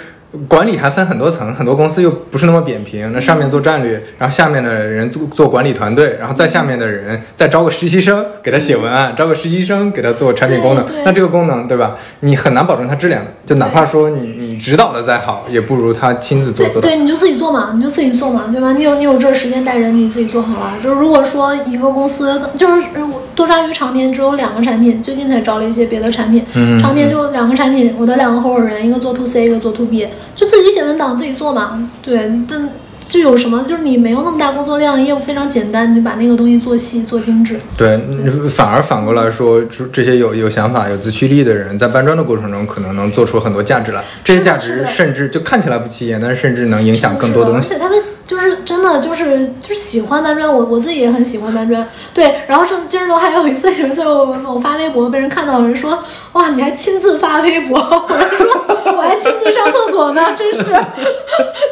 [0.48, 3.12] 管理还分很多层，很多公司又不是那么扁平。
[3.12, 11.96] 那上面做战略，然后下面的人做做管理团队，然后再下面的人再招个实习生给他写文案，招个实习生给他做产品功能那这个功能，对吧？
[12.20, 13.30] 你很难保证它质量的。
[13.46, 16.80] 就哪怕说你你指导的再好，也不如他亲自做做。
[16.80, 18.72] 对对，你就自己做嘛，你就自己做嘛，对吧？
[18.72, 20.72] 你有你有这时间带人，你自己做好了。
[20.82, 31.90] 就是如果说一个公司就是呃我多抓鱼常年只有两个产品，最近才招了一些别的产品，嗯常年就两个产品，我的两个合伙人，一个做 to C，一个做 to B，就自己写文档自己做嘛。
[32.02, 32.70] 对，但
[33.06, 33.62] 这有什么？
[33.62, 37.58] 就是你没有那么大工作量，业务非常简单，你就把那个东西做细做精致。
[37.76, 38.00] 对，
[38.48, 44.02] 反而反过来说，这这些有有想法、有自驱力的人，在搬砖的过程中，可能能做出很多价值来。
[44.24, 47.68] 这些价值甚至就看起来不起眼，但是甚至能影响更多东西。
[47.68, 47.98] 而且他们
[48.34, 51.86] 就是真的就是就是喜欢搬砖，我我自己也很喜欢搬砖。
[52.12, 58.63] 对，然后是今儿都还有一次，有一次我我发微博被人看到，有人说哇你还亲自发微博， 我说
[59.08, 60.62] 还亲自上厕所呢， 真是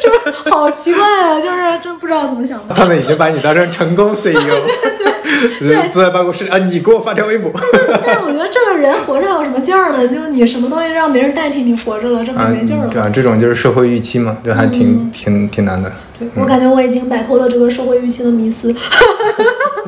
[0.01, 2.73] 就是好奇怪啊，就是真不知道怎么想的。
[2.75, 7.51] 他们已经把你当成成功 CEO， 对对对坐在办公室里啊，你给我发条微博
[8.05, 10.07] 但是我觉得这个人活着还有什么劲儿呢？
[10.07, 12.89] 就是你什么东西让别人代替你活着了，这啊很没劲儿，了。
[12.91, 15.91] 对啊，这种就是社会预期嘛，就还挺挺挺难的。
[16.19, 18.73] 对我感觉我已经摆脱了这个社会预期的迷思。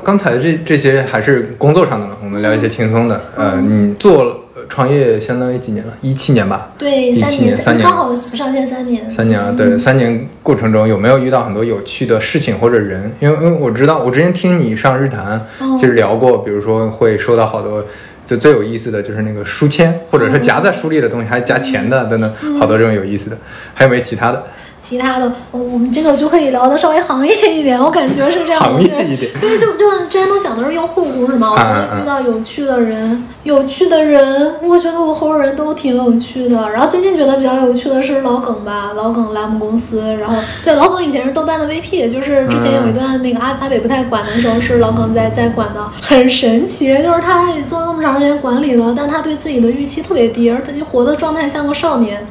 [0.03, 3.21] 刚才这这些还是工作上的嘛，我们聊一些轻松的。
[3.36, 4.36] 呃，你做呃
[4.70, 5.94] 创业相当于几年了？
[6.02, 6.72] 一七年吧。
[6.78, 9.10] 对，一三七年三年刚好上线三年。
[9.10, 13.12] 三年了，对，三年过程中有没有遇到很多有趣的事情或者人？
[13.20, 17.86] 因为因为我知道，我之前听你上日坛，哦其实聊过，比如说会收到好多，
[18.27, 23.38] 就最有意思的就是那个书签，或者是夹在书里的东西还夹钱的等等，好多这种有意思的。
[23.73, 24.43] 还有没有其他的？
[24.81, 28.61] 其他的，我我们这个就可以聊的稍微行业一点，我感觉是这样。
[28.61, 36.69] 行业一点对，就就之前都讲的是用户故事嘛，我觉嗯嗯得遇到有趣的人，有趣的人，我觉得我合伙人都挺有趣的。
[36.69, 52.25] 然后最近觉得比较有趣的是老耿吧，老耿来我们公司，然后对老耿以前是豆瓣的 VP，就是之前有一段那个阿阿北不太管的时候，是老耿在在管的，很神奇，就是他也做那么长管理了，但他对自己的预期特别低，而且活的状态像个少年。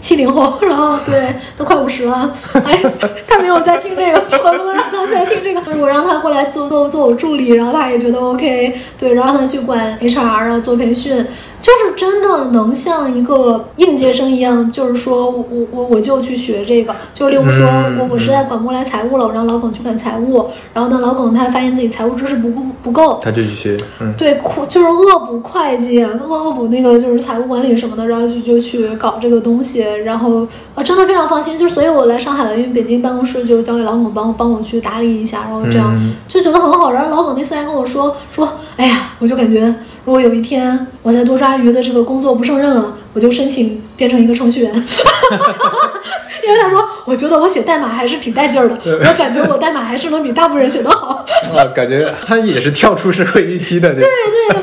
[0.00, 2.32] 七零后，然后对，都快五十了，
[2.64, 2.80] 哎，
[3.26, 11.26] 他没有在听这个，我不能让他在听这个，我让他过来做做做我助理，然后他也觉得 OK，对，然后他去管 HR，然后做培训，
[11.60, 36.14] 就是真的能像一个应届生一样，就是说我我我我就去学这个，就例如说嗯我我实在管不过来财务了，我让老耿去管财务，然后呢，老耿他发现自己财务知识不够不够，他就去学，嗯，对，会就是恶补会计，恶恶补那个就是财务管理什么的，然后就就去搞这个东西，然后啊真的非常放心，就是所以我来上海了，因为北京办公室就交给老耿帮我帮我去打理一下，然后这样、嗯。
[36.28, 36.92] 就觉得很好。
[36.92, 39.74] 然后老耿那次还跟我说说，哎呀，我就感觉
[40.08, 44.72] 如果有一天我在多抓鱼的这个工作不胜任了，我就申请变成一个程序员。
[44.74, 51.26] 因为他说，我觉得我写代码还是挺带劲儿的，我感觉我代码还是能比大部分人写得好。
[51.54, 54.02] 啊，感觉他也是跳出社会预期的，对。
[54.02, 54.08] 对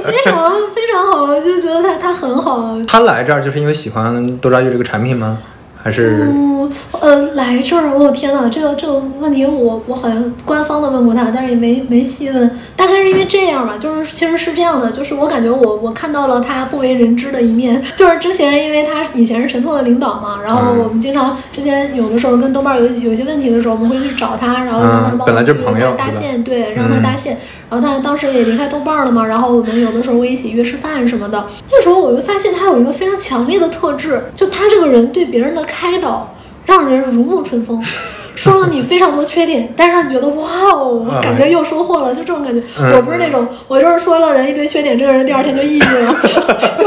[0.02, 2.76] 对，非常非常好，就是觉得他他很好。
[2.88, 5.38] 他来这儿就是因为喜欢多抓鱼这个产品吗？
[5.86, 12.50] 还是嗯，呃，来这儿，我、天呐，这个这个问题我我好像官方的问过他，但是也没没细问。
[12.76, 17.80] 大概是因为这样吧，就是其实是这样的，就是我感觉我我看到了他不为人知的一面。
[17.96, 27.38] 就是之前因为他以前是陈拓的领导嘛，然后嗯我们经常之前有的时候跟豆瓣有有些问题的时候，我们会去找他，然后让他嗯帮我去本来就是朋友搭搭线，对，让他嗯搭线。
[27.70, 31.48] 然后他当时也离开豆瓣了嘛，然后我们有的时候会一起约吃饭什么的。
[31.72, 36.35] 那时候我就发现他有一个非常强烈的特质，就他这个人对别人的开导
[36.66, 37.82] 让人如沐春风。
[38.36, 42.62] 说了你非常多缺点，但是让你觉得哇哦，啊感觉又收获了，就这种感觉。
[42.78, 46.14] 嗯我不是那种，我就是说了人一堆缺点，这个人第二天就抑郁了，
[46.78, 46.84] 就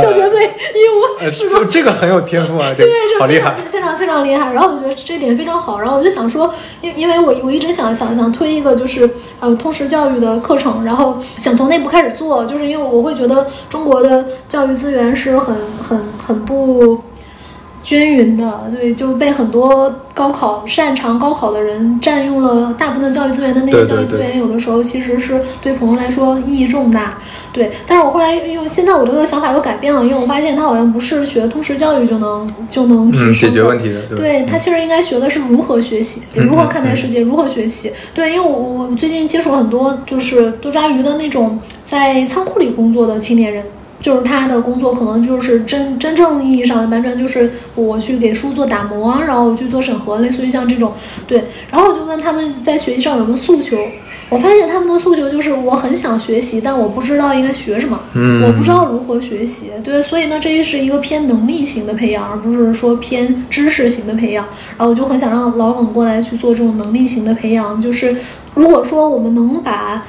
[0.00, 3.56] 就觉得自己一无呃，是处这这个很有天赋啊，对，这非常好厉害。
[3.72, 4.52] 非常非常厉害。
[4.52, 9.10] 然后我觉得这点非常好，然后我就想说，因因为我我一直想想想推一个就是
[9.40, 16.96] 呃通识教育的课程，然后想从内部开始做，就是因为我会觉得中国的教育资源是很很很不。
[17.82, 27.18] 均匀的，对，就被很多高考擅长高考的人占用了大部分教育资源的那些教育资源，有的时候其实是对朋友来说意义重大。
[27.52, 37.90] 对，但是我后来又现在我这个想法又改变了，因为我发现他好像不是学通识教育就能就能提升嗯，解决问题的，对他其实应该学的是如何学习，嗯如何看待世界，如何学习。
[38.14, 43.64] 对，因为我我最近接触了很多就是多抓鱼的那种在仓库里工作的青年人。
[44.00, 50.92] 就是他的工作可能就是真真正意义上的搬砖，就是我去给书做打磨，然后我去做审核，类似于像这种，
[51.26, 51.44] 对。
[51.70, 53.76] 然后我就问他们在学习上有什么诉求，
[54.30, 59.70] 我发现他们的诉求就是我很想学习，但我不知道应该学什么，嗯我不知道如何学习。
[59.84, 64.46] 对，所以呢，这是一个偏能力型的培养，而不是说偏知识型的培养。
[64.78, 68.16] 然后我就很想让老耿过来去做这种能力型的培养，就是
[68.54, 70.02] 如果说我们能把。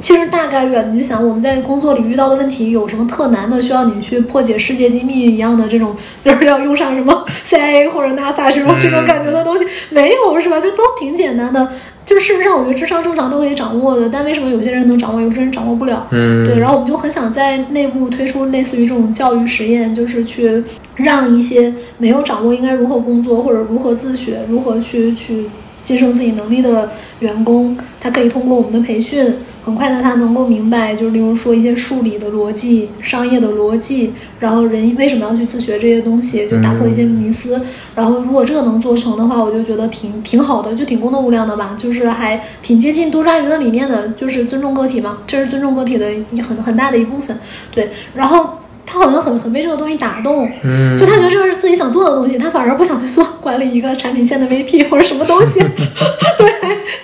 [0.00, 10.60] 其实大概率啊，你就想我们在工作里遇到的问题有什么特难的，需要你去破解世界机密一样的这种，就是要用上什么 CIA 或者 NASA 这种这种感觉的东西，没有是吧？
[10.60, 11.68] 就都挺简单的。
[12.06, 16.06] 就是事实上，我觉得智商正常都可以掌握的，但为什么有些人能掌握，有些人掌握不了？
[16.10, 25.50] 嗯，对，然后我们就很想在内部推出类似于这种教育实验，就是去让一些没有掌握应该如何工作或者如何自学、如何去去
[25.88, 37.58] 晋升自己能力的员工，他可以通过我们的培训，很快的他能够明白，就是例如说一些数理的逻辑、商业的逻辑，然后人为什么要去自学这些东西，就打破一些迷思。
[37.94, 46.06] 然后如果这个能做成的话，我就觉得挺挺好的，就挺功德无量的吧，就是还挺接近多抓鱼的理念的，就是尊重个体嘛，这是尊重个体的
[46.46, 47.34] 很很大的一部分。
[47.74, 48.57] 对，然后。
[48.90, 55.60] 他好像很很被这个东西打动，嗯就他觉得这个是自己想做的东西，他反而不想去做管理一个产品线的 VP 或者什么东西。
[56.38, 56.54] 对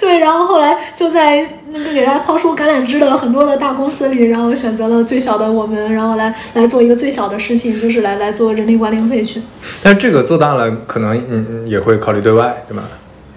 [0.01, 9.43] 对，然后后来就在那个给他抛出橄榄枝的很多的大公司里，然后选择了最小的我们，然后来来做一个最小的事情，就是来来做人力管理和培训。
[9.83, 12.83] 但是这个做大了，可能嗯嗯也会考虑对外，对吧？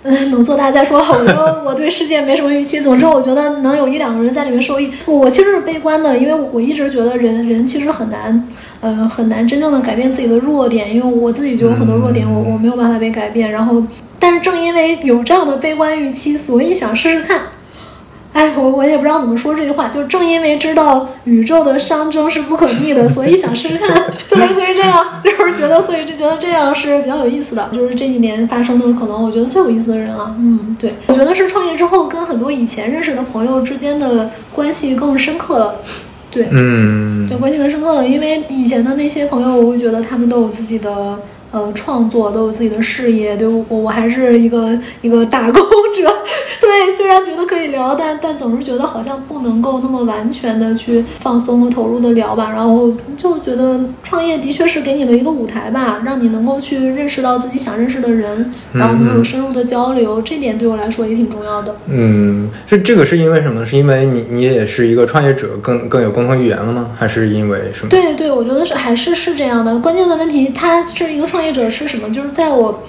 [0.07, 0.99] 嗯， 能做大再说。
[0.99, 4.89] 我说我对世界没什么预期，总之我觉得能有一两个人在里面受益。
[5.05, 8.47] 我其实是悲观的，因为我一直觉得人人其实很难，
[8.79, 13.51] 呃，很难真正的改变自己的弱点，因为我自己就有很多弱点，我我没有办法被改变。
[13.51, 13.83] 然后，
[14.17, 17.41] 但是正因为有这样的悲观预期，所以想试试看。
[18.33, 30.35] 哎，我我也不知道怎么说这句话，就正因为知道宇宙的熵增是不可逆的，所以想试试看， 就类似于这样，就是觉得，所以就觉得这样是比较有意思的，就是这几年发生的可能我觉得最有意思的人了。
[30.37, 35.75] 嗯，对，我觉得是创业之后跟很多以前认识的朋友之间的关系更深刻了。
[36.29, 41.17] 对，嗯对，关系更深刻了，因为以前的那些朋友，我会觉得他们都有自己的
[41.57, 45.61] 呃创作，都有自己的事业，对我我还是一个 一个打工
[45.95, 46.13] 者，
[46.61, 61.75] 对，虽然觉得可以聊，但但总是觉得好像不能够那么完全的去放松和投入的聊吧，然后就觉得创业的确是给你的一个舞台吧，让你能够去认识到自己想认识的人，然后能有深入的交流，这点对我来说也挺重要的。
[61.87, 63.65] 嗯，这这个是因为什么？
[63.65, 66.91] 是因为你你也是一个创业者，更更有共同语言了吗？
[66.95, 67.89] 还是因为什么？
[67.89, 69.77] 对对，我觉得是还是是这样的。
[69.79, 72.11] 关键的问题，它是一个创业者是什么？
[72.11, 72.83] 就是在我，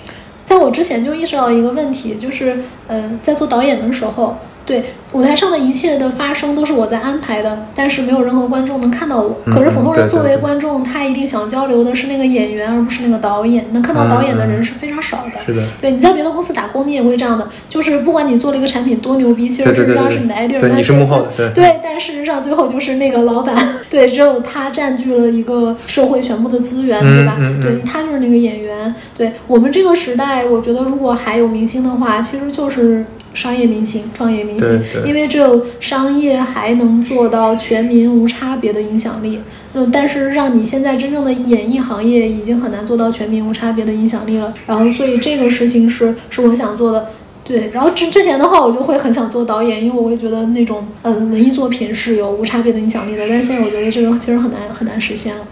[0.45, 4.37] 在我之前就意识到一个问题，就是嗯，在做导演的时候，
[4.69, 9.41] 对舞台上的一切的发生都是我在安排的，但是没有任何观众能看到我。
[9.47, 13.65] 嗯可是普通人作为对对对观众，他一定想交流的是那个演员，而不是那个导演。
[13.73, 15.41] 能看到导演的人是非常少的。
[15.47, 23.57] 是的，对，你在别的公司打工，你也会这样的，就是不管你做了一个产品多牛逼，其实事实上是你的 idea，但你是幕后的对对，但事实上最后就是那个老板，
[23.89, 27.39] 对，只有他占据了一个社会全部的资源，对吧？
[27.63, 28.95] 对他就是那个演员。
[29.17, 33.07] 对我们这个时代，我觉得如果还有明星的话，其实就是。
[33.39, 39.39] 商业明星、创业明星因为只有商业还能做到全民无差别的影响力。
[39.75, 44.53] 那但是让你现在真正的演艺行业已经很难做到全民无差别的影响力了。
[44.67, 47.07] 然后，所以这个事情是是我想做的。
[47.45, 53.27] 对，然后之之前的话，我就会很想做导演，因为我会觉得那种呃文艺作品是有无差别的影响力的。
[53.29, 55.43] 但是现在我觉得这个其实很难很难实现了。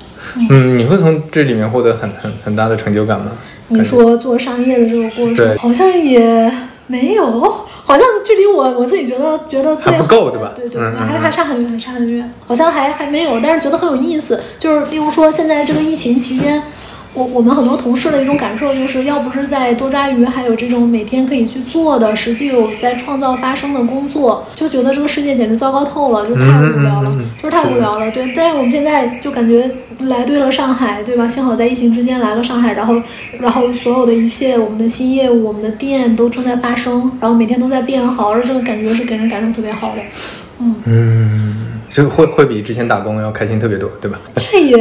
[0.50, 3.30] 嗯，你会从这里面获得很很很大的成就感吗？
[3.68, 6.52] 你说做商业的这个过程，好像也
[6.86, 14.40] 没有，好像距离我我自己觉得觉得最还不够对吧对对，还还差很远，还差很远，好像还还没有，但是觉得很有意思。
[14.58, 16.60] 就是例如说，现在这个疫情期间。
[17.16, 28.10] 我我们很多同事的一种感受就是，要不是在多抓鱼，还有这种每天可以去做的，实际有在创造发生的工作，就觉得这个世界简直糟糕透了，就太无聊了，嗯嗯嗯嗯就是太无聊了。
[28.10, 31.26] 对，但是我们现在就感觉来对了上海，对吧？
[31.26, 33.00] 幸好在疫情之间来了上海，然后
[33.40, 40.02] 然后所有的一切，我们的新业务，我们的店都正在发生，然后每天都在变好，而这个感觉是给人感受特别好的。
[40.58, 44.18] 嗯，嗯，就会会比之前打工要开心特别多，对吧？
[44.34, 44.76] 这也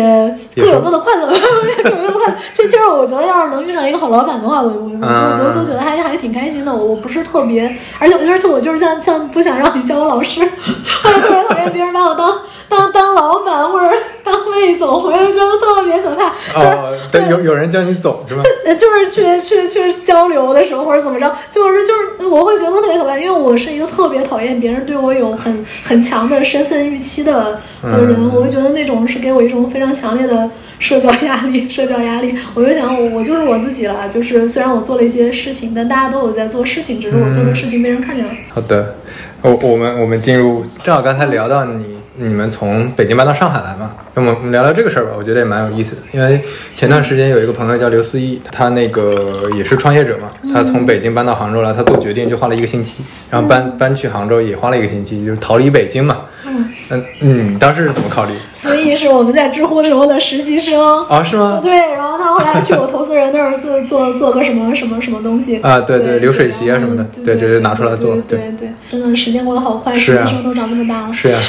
[0.55, 1.27] 各有各的快乐，
[1.83, 2.35] 各有各的快乐。
[2.53, 6.73] 其实我觉得，要是能遇上一个好老板的话，我我我都都觉得还还挺开心的。
[6.75, 12.37] 我不是特别，而且而且我就是像像不想让你叫我老师， 我特别讨厌别人把我当。
[12.69, 13.89] 当当老板或者
[14.23, 16.29] 当魏总，我就觉得特别可怕。
[16.55, 18.43] 哦，对，有有人叫你总是吧？
[18.79, 30.49] 就是去去去交流的时候或者怎么着，就是就是我会觉得特别可怕，因为我是一个特别讨厌别人对我有很很强的身份预期的的人，我会觉得那种是给我一种非常强烈的
[30.79, 31.69] 社交压力。
[31.69, 38.31] 社交压力，我就想我我就是我自己了，就是虽然我做了一些事情，但大家都有在做事情，只是我做的事情被人看见了。
[38.49, 38.95] 好的，
[39.41, 41.94] 我我们我们进入，正好刚才聊到你。
[42.17, 43.91] 你们从北京搬到上海来嘛？
[44.13, 46.01] 那么我们聊聊这个事儿吧，我觉得也蛮有意思的。
[46.13, 46.41] 因为
[46.73, 56.21] 前段时间有一个朋友叫刘思义，他那个也是创业者嘛，他从北京搬到杭州来，他做决定就花了一个星期，然后搬搬去杭州也花了一个星期，就是逃离北京嘛。
[56.45, 58.33] 嗯嗯嗯，当时是怎么考虑？
[58.65, 61.23] 思义是我们在知乎时候的实习生啊？
[61.23, 61.59] 是吗？
[61.61, 65.79] 对，然后他后来去我投资人那儿做做做个什么什么什么东西啊？
[65.81, 68.15] 对对，流水席啊什么的，对，直接拿出来做。
[68.27, 71.13] 对对，真的时间过得好快，实习生都长那么大了。
[71.13, 71.37] 是呀。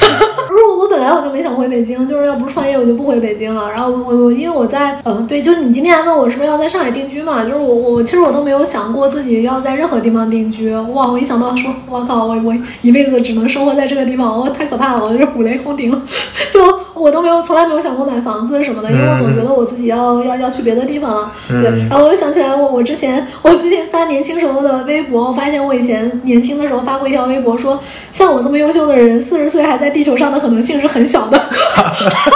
[0.78, 3.70] 我本来我就没想回北京，就是要不是创业，我就不回北京了。
[3.70, 7.44] 然后我我因为我在嗯对，就你今天还问我是不是要在上海定居嘛？
[7.44, 10.72] 就是我我其实我都没有想过自己要在任何地方定居。
[10.92, 16.00] 哇，我一想到说，我靠，我我一辈子只能生活在这个地方，我太可怕了，我就是五雷轰顶了，
[16.52, 16.60] 就
[16.96, 21.32] 我都没有从来没有想过买房子什么的，因为我总觉得我自己要要要去别的地方了。
[21.48, 27.78] 对，然后我又想起来我我之前我之前发年轻时候的微博，我发现我以前年轻的时候发过一条微博，说
[28.12, 30.76] 像我这么优秀的人，四十岁还在地球上的可能性。
[30.76, 31.40] 是很小的，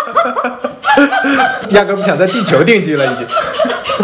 [1.73, 3.27] 压根不想在地球定居了，已经。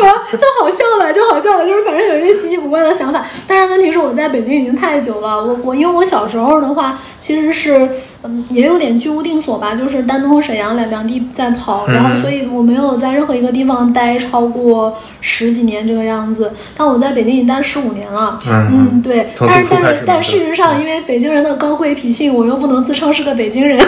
[0.05, 3.25] 啊， 就好笑吧，就好笑，就是反正有一些稀奇古怪的想法。
[3.47, 7.89] 但是问题是我在北京已经太久了，我我因为我小时候的话，其实是
[8.23, 16.53] 嗯也有点居无定所吧，就是丹东和沈阳两两地在跑，然后所以我没有在任何一个地方待超过十几年这个样子。
[16.77, 19.29] 但我在北京已经待十五年了，嗯对。
[19.39, 23.79] 但是但是但事实上，因为北京人的高贵脾性，我又不能自称是个北京人，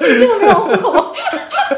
[0.00, 1.03] 北京没有户口。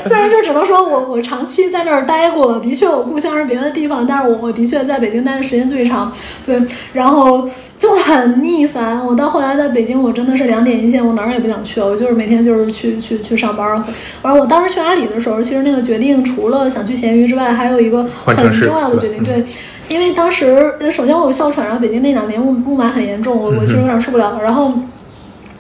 [0.09, 2.59] 虽然就只能说我我长期在那儿待过。
[2.61, 6.13] 的确，我故乡是别的地方，但是我我的确在北京待的时间最长，
[6.45, 6.61] 对，
[6.93, 7.49] 然后
[7.79, 9.05] 就很腻烦。
[9.05, 13.85] 我到后来在北京，我真的是两点一线，我哪儿也不想去，我就是每天就是去去去上班。
[14.23, 19.45] 而我当时去阿里的时候，其实那个决定除了想去闲鱼之外，还有一个很重要的决定，对，
[19.89, 24.41] 因为当时首先我有哮喘，然后北京那两年雾雾霾很严重，我我其实有点受不了。
[24.43, 24.73] 然后，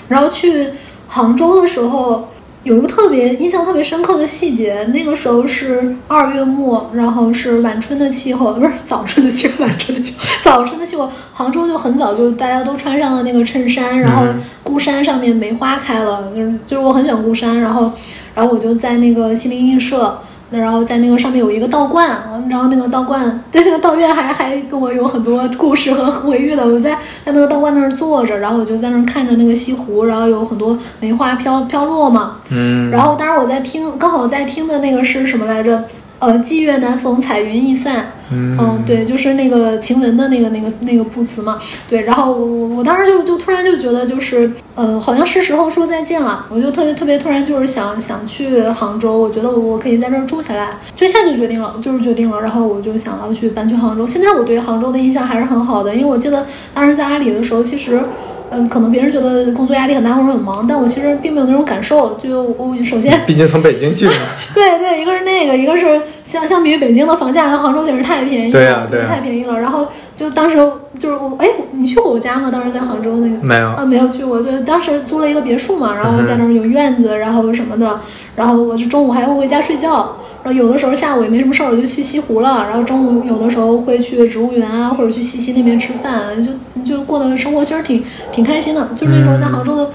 [0.09, 0.68] 然后去
[1.09, 2.28] 杭州的时候。
[2.66, 11.08] 有一个特别印象特别深刻的细节，那个时候是二月末，然后是晚春的气候，不是早春的气候， 晚春的气候，早春的气候。
[11.32, 14.26] 杭州就很早就大家都穿上了那个衬衫，然后
[14.64, 17.92] 孤山上面梅花开了，就是就是我很喜欢孤山，然后
[18.34, 20.20] 然后我就在那个西泠印社。
[20.51, 22.09] 然后在那个上面有一个道观，
[22.49, 26.64] 然后那个道观 对那个道院还还跟我有很多故事和回忆的。
[26.66, 26.92] 我在
[27.24, 32.36] 在那个道观那儿坐着，然后我就在那儿看着那个西湖，然后有很多梅花飘飘落嘛。
[32.51, 32.90] 嗯。
[32.90, 35.84] 然后当时我在听，刚好在听的那个是什么来着？
[36.18, 38.12] 呃，霁月难逢，彩云易散。
[38.30, 41.58] 嗯，对，就是那个晴雯的那个那个那个布词嘛。
[41.88, 46.46] 对，然后我我我当时就就突然就觉得就是，呃，好像是时候说再见了。
[46.48, 52.40] 我就特别特别突然就是想想去杭州，我觉得我可以在这儿住下来，就现在就决定了，就是决定了。
[52.40, 54.06] 然后我就想要去搬去杭州。
[54.06, 58.00] 现在我对杭州的印象还是很好的，因为我记得当时在阿里的时候，其实。
[58.51, 62.18] 嗯，可能别人觉得工作压力很大或者很忙，但我其实并没有那种感受。
[62.22, 64.12] 就我首先，毕竟从北京去嘛。
[64.55, 69.59] 对对，一个是那个，一个是相相比于北京的房价，和杭州简直太便宜了，对呀对，太便宜了。
[69.61, 70.56] 然后就当时
[70.98, 72.50] 就是我，哎，你去过我家吗？
[72.50, 74.40] 当时在杭州那个没有啊，没有去过。
[74.40, 78.00] 对，当时租了一个别墅嘛，然后在那儿有院子，然后什么的，
[78.34, 80.16] 然后我就中午还会回家睡觉。
[80.42, 82.66] 然后有的时候下午也没什么事儿，我就去西湖了。
[82.68, 86.52] 然后中午有的时候会去植物园啊，或者去西溪那边吃饭，就
[86.82, 88.02] 就过的生活其实挺
[88.32, 88.88] 挺开心的。
[88.96, 89.90] 就那时候在杭州的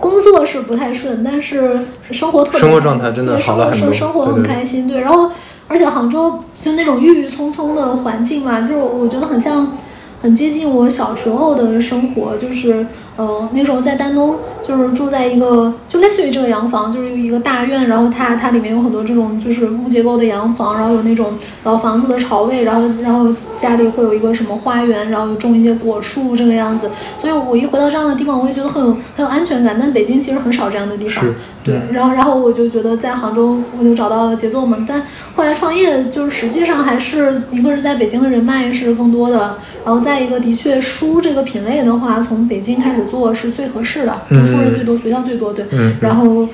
[0.00, 1.80] 工作是不太顺，但是
[2.12, 4.86] 生活特别生活状态真的好了很多，生活很开心。
[4.86, 5.32] 对，然后
[5.68, 9.76] 而且杭州就那种郁郁葱葱的环境嘛，就是我觉得很像。
[10.18, 12.84] 很接近我小时候的生活，就是，
[13.16, 21.32] 呃，那时候在丹东，就是住在一个，就类似于这个洋房，就是一个大院，然后它它里面有很多这种就是木结构的洋房，然后有那种
[21.64, 26.90] 老房子的朝位，然后然后家里会有一个什么花园，然后种一些果树这个样子，
[27.20, 29.78] 所以我一回到这样的地方，我会觉得很有很有安全感。
[29.80, 31.24] 但北京其实很少这样的地方，
[31.64, 35.02] 对，然后然后我就觉得在杭州我就找到了节奏嘛，但
[35.34, 39.56] 后来创业就是实际上还是一个是在北京的人脉是更多的。
[39.86, 45.64] 然后再一个，的确书这个品类的话，从北京开始做是最合适的，嗯读书人最多，学校最多，对。
[46.00, 46.48] 然后，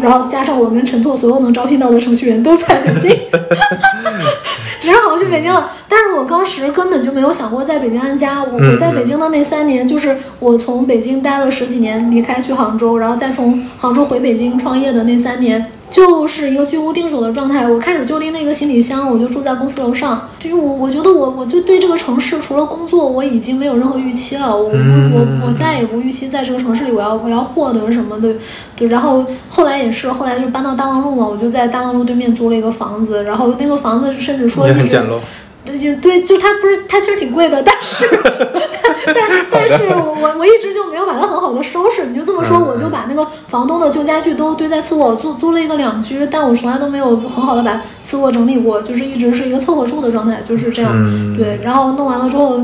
[0.00, 3.10] 然后加上我跟陈拓所有能招聘到的程序员都在北京，
[4.80, 5.70] 只是好去北京了。
[5.88, 8.42] 但是我当时根本就没有想过在北京安家。
[8.42, 15.72] 我嗯我在北京的那三年，就是我从北京待了十几年，离开去杭州，然后再从杭州回北京创业的那三年。
[15.90, 17.68] 就是一个居无定所的状态。
[17.68, 20.28] 我开始就拎了一个行李箱，我就住在公司楼上。
[20.38, 24.56] 就是我，我觉得我，我就对这个城市除了工作，我已经没有任何预期了。
[24.56, 28.34] 我嗯我我再也不预期在这个城市里我要我要获得什么的。
[28.76, 35.18] 对，然后后来也是，后来就搬到大望路嘛，我就在大望路对面租了一个房子，然后那个房子甚至说也很简陋。
[35.64, 38.06] 对就对，就它不是它其实挺贵的，但是
[39.06, 42.04] 但但但是我我我一直就没有把它很好的收拾。
[42.06, 50.92] 你就这么说，嗯我就把那个房东的旧家具都堆在次卧，租租了一个两居，但我从来都没有很好的把次卧整理过，就是一直是一个凑合住的状态，就是这样。
[50.94, 52.60] 嗯对，然后弄完了之后。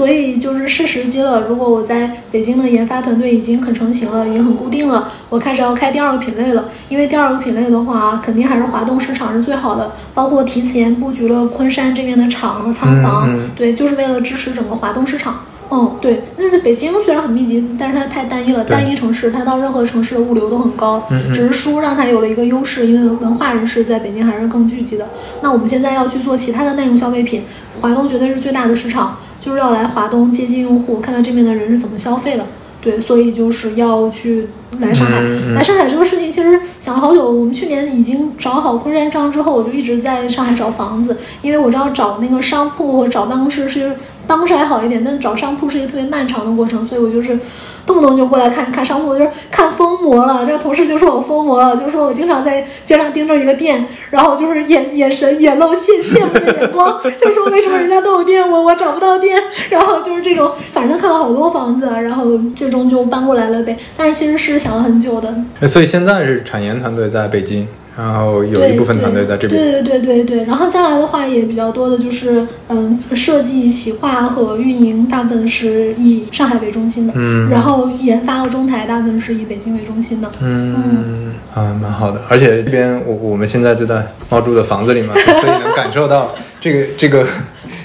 [0.00, 1.42] 所以就是是时机了。
[1.42, 6.70] 如果我在北京的研发团队已经很成型了，已经很固定了，我开始要开第二个品类了。
[6.88, 15.42] 因为第二个品类的话，肯定还是华东市场是最好的，包括提前布局了昆山这边的厂和仓房，嗯嗯对，就是为了支持整个华东市场。
[15.72, 21.06] 嗯，对，但是北京虽然很密集，但是它太单一了，单一城市，它到任何城市的物流都很高。
[21.10, 25.06] 嗯嗯只是书让它有了一个优势，因为文化人士在北京还是更聚集的。
[25.42, 27.44] 那我们现在要去做其他的耐用消费品，
[27.82, 32.46] 华东绝对是最大的市场，就是要来华东接近用户，看看这边的人是怎么消费的。
[32.82, 35.20] 对，所以就是要去来上海。
[35.54, 37.30] 来上海这个事情其实想了好久。
[37.30, 43.94] 我们去年已经找好昆山章之后，我就一直在上海找房子，因为我知道找那个商铺或者找办公室是
[44.26, 47.38] 办公室还好一点，但找商铺是一个特别漫长的过程，所以我就是
[47.84, 50.46] 动不动就过来看看商铺，就是看疯魔了。
[50.46, 63.76] 这个同事就说我疯魔了，就说我经常在街上盯着一个店，然后就是眼眼神眼露羡羡慕的眼光， 就说为什么人家都有店，我我找不到店，然后就是这种，反正看了好多房子，然后最终就搬过来了呗。
[63.96, 65.34] 但是其实是想了很久的，
[65.66, 67.66] 所以现在是产研团队在北京，
[68.00, 69.60] 然后有一部分团队在这边。
[69.60, 80.30] 对对对对对，然后将来的话也比较多的就是，嗯，设计、企划和运营大部分是以上海为中心的，嗯然后研发和中台大部分是以北京为中心的。
[80.40, 82.20] 嗯啊，蛮好的。
[82.28, 87.26] 而且这边我我们现在就在猫住的房子里嘛，所以能感受到这个这个，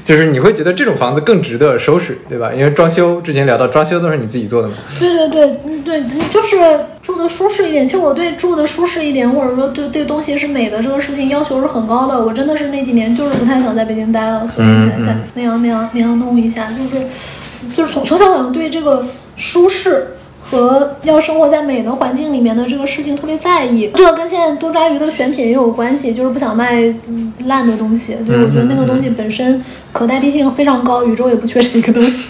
[0.06, 2.52] 就是你会觉得这种房子更值得收拾，对吧？
[2.56, 4.76] 因为装修之前聊到装修都是你自己做的嘛。
[5.00, 6.56] 对对对，嗯对，就是
[7.02, 7.88] 住的舒适一点。
[7.88, 12.24] 其实我对住的舒适一点，或者说对对东西是美的这个事情要求是很高的。
[12.24, 17.04] 我真的是那几年就是不太想在北京待了，所以嗯才在嗯那样那样那样弄一下，就是
[17.76, 19.04] 就是从从小好像对这个
[19.36, 20.10] 舒适。
[20.50, 26.94] 和要生活在美的环境里面的这个事情特别在意，这个跟现在多抓鱼的选品也有关系，就是不想卖
[27.46, 28.16] 烂的东西。
[28.26, 32.30] 对，我觉得那个东西本身可代替性非常高，宇宙也不缺这一个东西。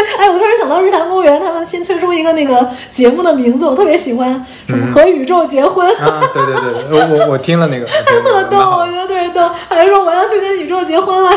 [0.00, 11.30] 对， 哎，我突然想到日坛公园，他们新推出一个那个节目的名字，我特别喜欢，什么和宇宙结婚，啊，对对对对，我我我听了那个， 对特逗，我觉得特别逗，还说我要去跟宇宙结婚了，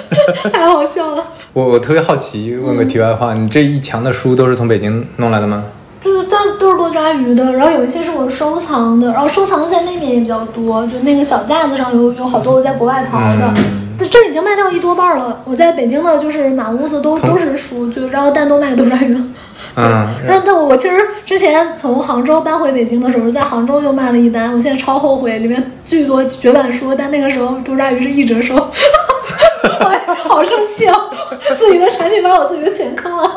[0.52, 1.24] 太好笑了。
[1.52, 5.64] 我我特别好奇，问个题外话，你这一墙的书都是从北京弄来的吗？
[6.02, 15.42] 就是都都是多抓鱼的，然后有一些是我收藏的，然后收藏的在那边也比较多，就那个小架子上有有好多我在国外淘的，嗯这这已经卖掉一多半了。
[15.44, 19.20] 我在北京的就是满屋子都都是书，就然后但都卖多抓鱼了。
[19.76, 20.96] 嗯， 那那我其实
[21.26, 28.56] 之前从杭州搬回北京的时候，在杭州就卖了一单，我现在超后悔，里面巨多绝版书，但那个时候杜抓鱼是一折收，
[29.80, 31.10] 我好生气哦，
[31.58, 33.30] 自己的产品把我自己的钱坑了，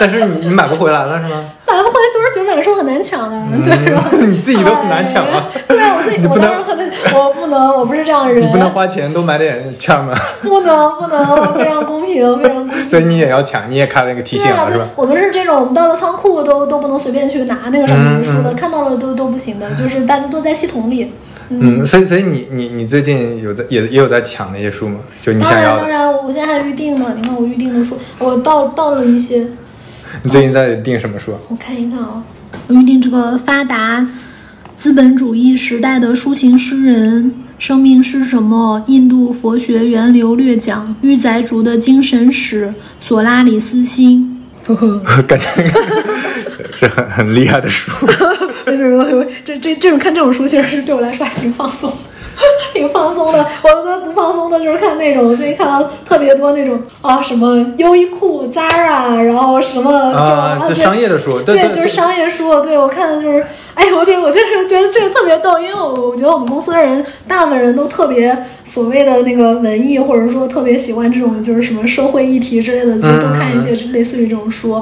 [0.00, 1.44] 但是你你买不回来了是吗？
[1.66, 4.04] 买不回来都是绝版书很难抢的，对是吧？
[4.26, 10.14] 你自己都很难抢啊哎对啊，我自己我当时可能我不能，我不是这样的人，你不能花钱多买点券吗？
[10.42, 12.88] 不能不能，我非常公平，非常公平。
[12.88, 14.86] 所以你也要抢，你也开了一个提醒了是吧？
[14.96, 21.12] 我们是这种，我们到了仓库都都不能随便去拿那个什么的书的，嗯嗯看到了都都不行的，就是大家都在系统里。
[21.50, 24.98] 嗯，所以所以你你你最近有在也也有在抢那些书吗？
[25.22, 27.14] 就你当想要的，然当然，我现在还预定呢。
[27.16, 29.46] 你看我预定的书，我到到了一些，
[30.22, 31.32] 你最近在订什么书？
[31.48, 32.22] 我看一看啊，
[32.66, 34.06] 我预定这个发达
[34.76, 37.34] 资本主义时代的抒情诗人。
[37.58, 38.84] 生命是什么？
[38.86, 44.37] 印度佛学源流略讲，玉宅竹的精神史，索拉里斯星。
[44.74, 45.22] 呵呵。
[45.22, 45.46] 感觉
[46.78, 47.90] 是很很厉害的书。
[48.66, 51.90] 没没没没，这这这种看这种书，其实是对我来说还挺放松，
[52.74, 53.46] 挺放松的。
[53.62, 62.60] 我觉得不放松的就是看那种，最近看到特别多那种啊，什么优衣库、Zara，然后什么啊，这这商业的书，对就是商业书。
[62.62, 68.36] 对我看的就是，哎呦我天，我就是觉得这个特别逗，因为我我觉得我们公司的人大部分人都特别
[68.78, 74.80] 所谓的那个文艺，或者说特别喜欢这种就是什么社会议题之类的，就多看一些类似于这种书。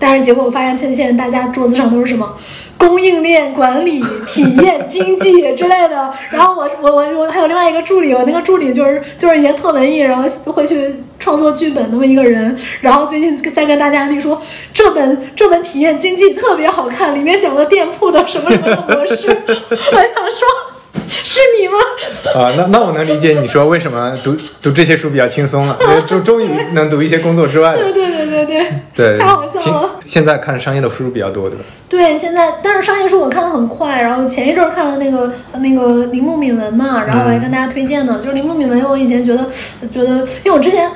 [0.00, 2.36] 但是结果我发现现现在大家桌子上都是什么？
[2.76, 14.42] 供应链管理、体验经济之类的， 然后我我我我还有另外一个助理，我那个助理就是就是也特文艺，然后会去创作剧本那么一个人，然后最近在跟大家那说
[14.72, 20.75] 这本这本体验经济特别好看，里面讲了店铺的什么什么的模式， 我想说。
[21.24, 21.78] 是你吗？
[22.34, 25.76] 啊，那那我能理解你说为什么读读这些书比较轻松了，
[26.06, 27.82] 终终于能读一些工作之外的。
[27.82, 29.90] 对对对对对，对，太好笑了。
[30.04, 31.64] 现在看商业的书比较多，对吧？
[31.88, 39.46] 对，现在但是商业书我看的很快，然后前一阵看了那个那个铃木敏文嘛，然后我还跟大家推荐呢，就是铃木敏文，我以前觉得
[39.90, 40.90] 觉得，因为我之前。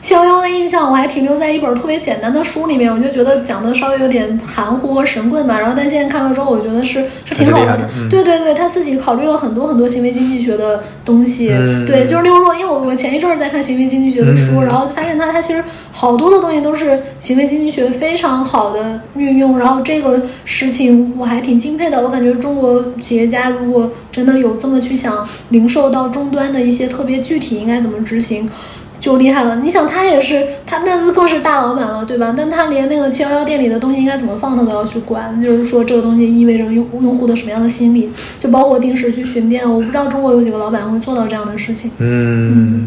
[0.00, 5.58] 七幺幺的印象我还停留在一本特别简单的书里面，我就觉得讲的稍微有点含糊和神棍吧。
[5.58, 7.88] 然后但现在看了之后，我觉得是是挺好的。
[8.10, 11.48] 对对对，他自己考虑了很多很多行为经济学的东西。
[11.86, 19.58] 对，就是六若，因为我我前一阵儿在看行为经济学的书，然后发现他他其实好多的东西都是行为经济学非常好的运用。
[19.58, 22.02] 然后这个事情我还挺敬佩的。
[22.02, 28.50] 我感觉中国企业家如果真的有这么去想零售到终端的一些特别具体应该怎么执行。
[29.04, 32.34] 就厉害了，你想他也是，他那更是大老板了，对吧？
[32.34, 35.42] 但他连那个七幺幺店里的东西应该怎么放，他都要去管。
[35.42, 38.08] 就是说，这个东西意味着用用户的什么样的心理，
[38.40, 39.70] 就包括定时去巡店。
[39.70, 41.90] 我不知道中国有几个老板会做到这样的事情。
[41.98, 42.86] 嗯，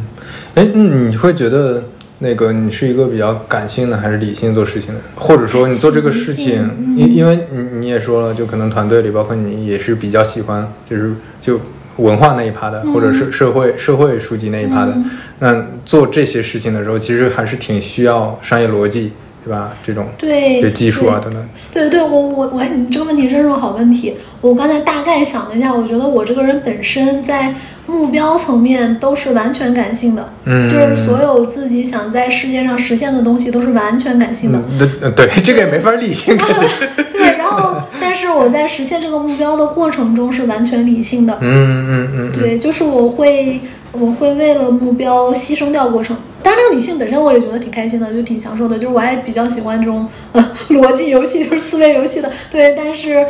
[0.56, 1.84] 哎，你会觉得
[2.18, 5.02] 那个你是一个比较感性的，还是理性做事情的？
[5.14, 11.60] 或者说，你做这个事情，因因为你你也说了，就可能团队里包括你也是比较喜欢，就是就。
[11.98, 14.98] 文化那一趴的，或者是社会社会书籍那一趴的，
[15.40, 19.12] 那做这些事情的时候，其实还是挺需要商业逻辑，
[19.44, 19.72] 对吧？
[19.84, 21.50] 这种对技术啊等等。
[21.74, 24.16] 对对，我我我，你这个问题真是个好问题。
[24.42, 27.56] 我刚才大概想了一下，我觉得我这个人本身在
[27.88, 34.60] 目标层面都是完全感性的，嗯，就是所有自己想在世界上实现的东西都是完全感性的。
[34.78, 36.68] 对对，这个也没法理性感觉。
[37.12, 37.82] 对，然后。
[38.18, 53.24] 是我在实现这个目标的过程中是完全理性的，嗯嗯嗯，对，就是我会我会为了目标牺牲掉过程，当然那个理性本身我也觉得挺开心的，就挺享受的，就是我还比较喜欢这种呃 逻辑游戏，就是思维游戏的，对，但是。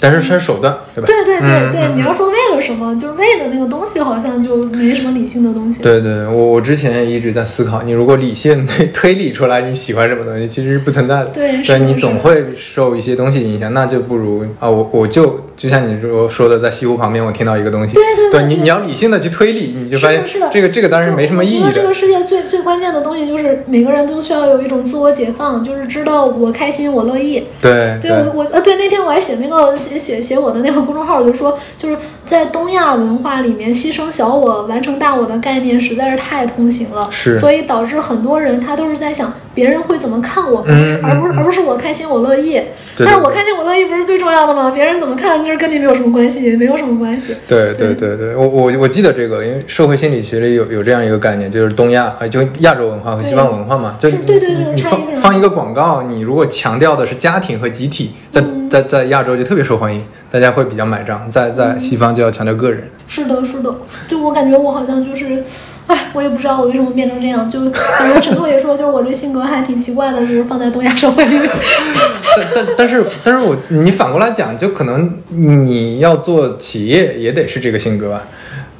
[0.00, 1.06] 但是它是手段，对吧？
[1.06, 5.82] 对对对对，你要说为了什么，就是为了那个东西，好像就没什么理性的东西。
[5.82, 11.26] 对对，我我之前也一直在思考，你如果理性推推理出来你喜欢什么东西，其实是不存在的。
[11.26, 17.94] 对，对你总会受一些东西影响，那就不如啊，我我就就像你说说的，在西湖旁边，我听到一个东西。
[17.94, 21.72] 对对对，你你要理性的去推理，你就发现这个这个当然没什么意义的。
[21.72, 27.46] 这个世界最最关键的东西就是每个人都需要有一种自我解放，就是知道我开心我乐意。
[27.60, 30.64] 对，对我我呃对那天我还写那个写写写我的。
[30.64, 42.60] 那个公众号我就说，就是在东亚文化里面，牺牲小我完成大我的概念实在是太通行了，是，所以导致很多人他都是在想别人会怎么看我，而不是而不是我开心我乐意。
[42.96, 44.70] 但是我开心我乐意不是最重要的吗？
[44.70, 47.34] 别人怎么看就是跟你没有什么关系，没有什么关系。
[47.48, 60.04] 对对对对，我我我记得这个，因为社会心理学里有有这样一个概念，就是东亚啊，就亚洲文化和西方文化嘛，就对对对，你放放一个广告，你如果强调的是家庭和集体，在在在亚洲就特别受欢迎。
[60.30, 62.90] 大家会比较买账，在在西方就要强调个人。
[63.06, 63.72] 是的，是的，
[64.08, 65.44] 对我感觉我好像就是，
[65.86, 67.50] 哎，我也不知道我为什么变成这样。
[67.50, 71.48] 就反正陈拓也说，就是我这性格还挺奇怪的，就是放在东亚社会里面。
[72.36, 78.22] 但但但是但是我你反过来讲，就可能你要做企业也得是这个性格啊。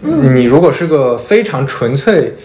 [0.00, 2.36] 你如果是个非常纯粹。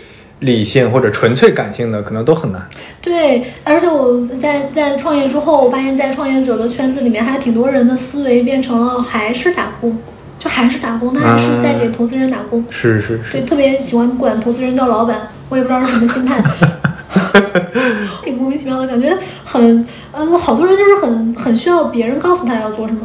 [0.41, 2.66] 理性或者纯粹感性的可能都很难。
[3.01, 9.97] 对，而且我在在创业之后，我发现，在创业者的圈子里面，还挺多人的思维变成了还是打工，
[10.40, 12.64] 就还是打工，他还是在给投资人打工。
[12.72, 13.34] 是是是。
[13.34, 16.42] 对，特别喜欢管投资人叫老板，我也不知道是什么心态，
[18.24, 23.02] 挺莫名其妙的感觉，很呃，好多人就是很很需要别人告诉他要做什么。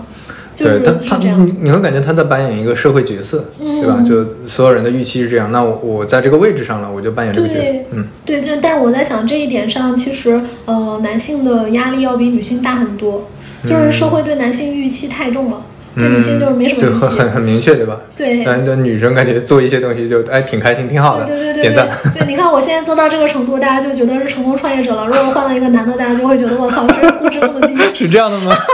[0.57, 4.01] 对他，他你你会感觉他在扮演一个社会角色，对吧？
[4.07, 7.78] 就所有人的预期是这样，那我我在这个位置上了，我就扮演这个角色。
[7.91, 13.28] 嗯，对，就但是我在想这一点上，其实呃，男性的压力要比女性大很多，
[13.66, 15.61] 就是社会对男性预期太重了，
[15.97, 18.01] 对女性就是没什么预期，很很很明确，对吧？
[18.16, 21.88] 对，但这女生感觉做一些东西就哎挺开心，挺好的，对对对，点赞。
[22.12, 25.07] 对，你看我现在做到这个程度，大家就觉得是成功创业者了。
[25.07, 28.53] 如果换了一个男的，大家就会觉得我靠，这估值这么低， 是这样的吗？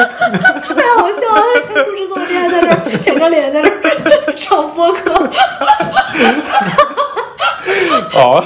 [0.00, 1.42] 太好笑了！
[1.68, 2.68] 估值这么低还，在这
[2.98, 3.70] 舔着脸在这
[4.36, 5.28] 上播客。
[8.14, 8.44] 哦，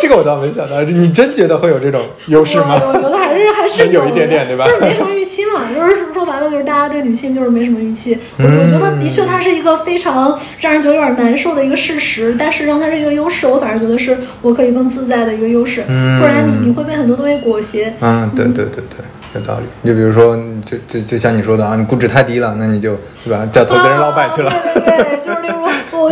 [0.00, 2.80] 这个我倒没想到，你真觉得会有这种优势吗？
[2.86, 4.66] 我觉得还是还是有一点点，对吧？
[4.66, 8.18] 就是没什么预期嘛，就是说白了就是大家对女性就是没什么预期。
[8.38, 15.84] 我我觉得的确它是一个非常让人觉得有点难受的一个事实，但实际上它是一个优势，我反而觉得是我可以更自在的一个优势。
[15.88, 17.92] 嗯不然你你会被很多东西裹挟。
[18.00, 19.04] 嗯，对对对对，
[19.34, 19.88] 有道理。
[19.88, 24.52] 就比如说，就就就像你说的啊，你估值太低了，那你就对吧，叫投资人老板去了。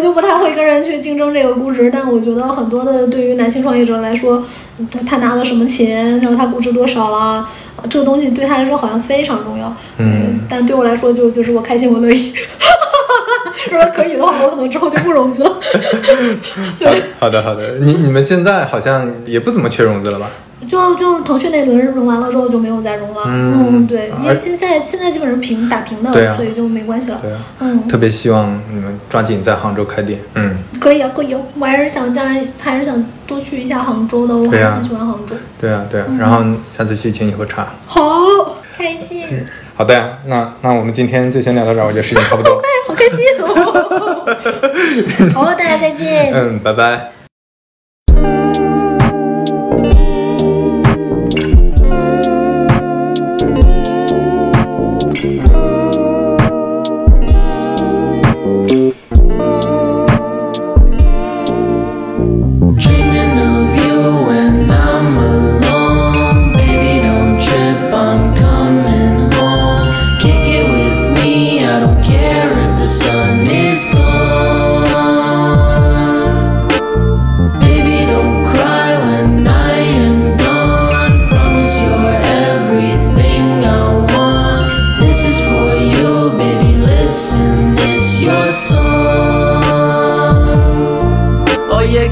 [0.03, 4.44] 就不太会跟人去竞争这个估值，但我觉得很多的对于男性创业者来说，
[4.78, 9.74] 嗯他拿了什么钱，然后他估值多少啦，呃这个东西对他来说好像非常重要。
[9.98, 12.34] 嗯，但对我来说就就是我开心我乐意。
[13.70, 15.57] 如果可以的话，我可能之后就不融资了。
[16.78, 20.28] 对， 好的好的，你你们现在好像也不怎么缺融资了吧？
[20.68, 23.22] 就就腾讯那轮融完了之后就没有再融了。
[23.26, 27.18] 嗯对，因为现在现在基本上平打平的，所以就没关系了。
[27.22, 30.20] 对啊，嗯，特别希望你们抓紧在杭州开店。
[30.34, 35.34] 嗯，可以啊，可以啊，我还是想将来还是想多去一下杭州的，我还是很喜欢杭州。
[35.60, 37.66] 对啊对啊，嗯然后下次去请你喝茶。
[37.86, 38.00] 好
[38.76, 39.24] 开心，
[39.76, 42.52] 好的呀，那那我们今天就先聊到这儿，我觉得时间差不多。
[42.54, 45.34] 哎，好开心哦！
[45.34, 46.32] 好，大家再见。
[46.32, 47.22] 嗯，拜拜。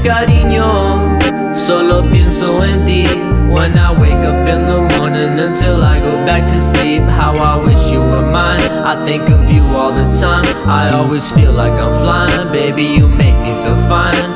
[0.03, 1.17] Cariño,
[1.53, 3.05] solo pienso en ti.
[3.51, 7.57] When I wake up in the morning until I go back to sleep How I
[7.61, 10.45] wish you were mine, I think of you all the time.
[10.65, 14.31] I always feel like I'm flying, baby you make me feel fine.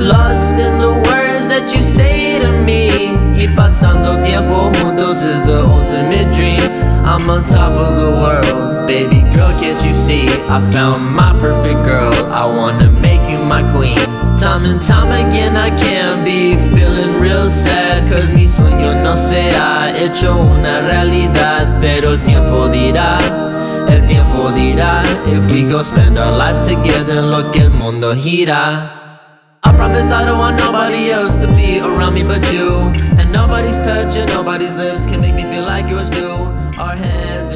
[0.00, 3.16] Lost in the words that you say to me.
[3.36, 6.60] Y pasando tiempo juntos is the ultimate dream.
[7.06, 10.26] I'm on top of the world, baby girl can't you see?
[10.48, 15.56] I found my perfect girl, I wanna make you my queen Time and time again
[15.56, 18.08] I can't be feeling real sad.
[18.10, 23.18] Cause mi sueño no se ha hecho una realidad Pero el tiempo dirá,
[23.88, 28.94] el tiempo dirá If we go spend our lives together lo que el mundo gira.
[29.64, 32.88] I promise I don't want nobody else to be around me but you.
[33.18, 36.30] And nobody's touch and nobody's lips can make me feel like yours do.
[36.78, 37.47] Our hands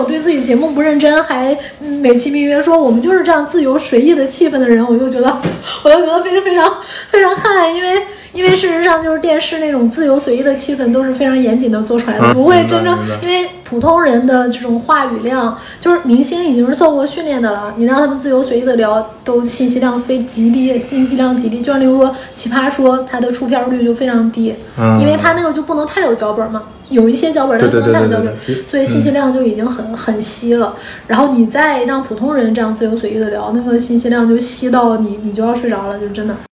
[0.00, 5.40] 我对自己节目不认真，还美其名曰说我们就是这样自由随意的气氛的人，我就觉得，
[5.84, 6.74] 我就觉得非常非常
[7.10, 8.00] 非常 汗，因为
[8.32, 21.60] 因为事实上就是电视那种自由随意的气氛都是非常严谨的做出来的，嗯不会真正因为普通人的这种话语量，就是明星已经是受过训练的了，你让他们自由随意的聊，都信息量非极低，信息量极低。
[21.60, 28.36] 就像例如说《奇葩说》，它的出片率就非常低，嗯因为它那个就不能太有脚本嘛，有一些脚本，但不能太有脚本
[28.68, 30.74] 所以信息量就已经很很稀了。
[31.06, 36.34] 然后你再让普通人这样自由随意的聊，那个信息量就稀到你你就要睡着了，就真的。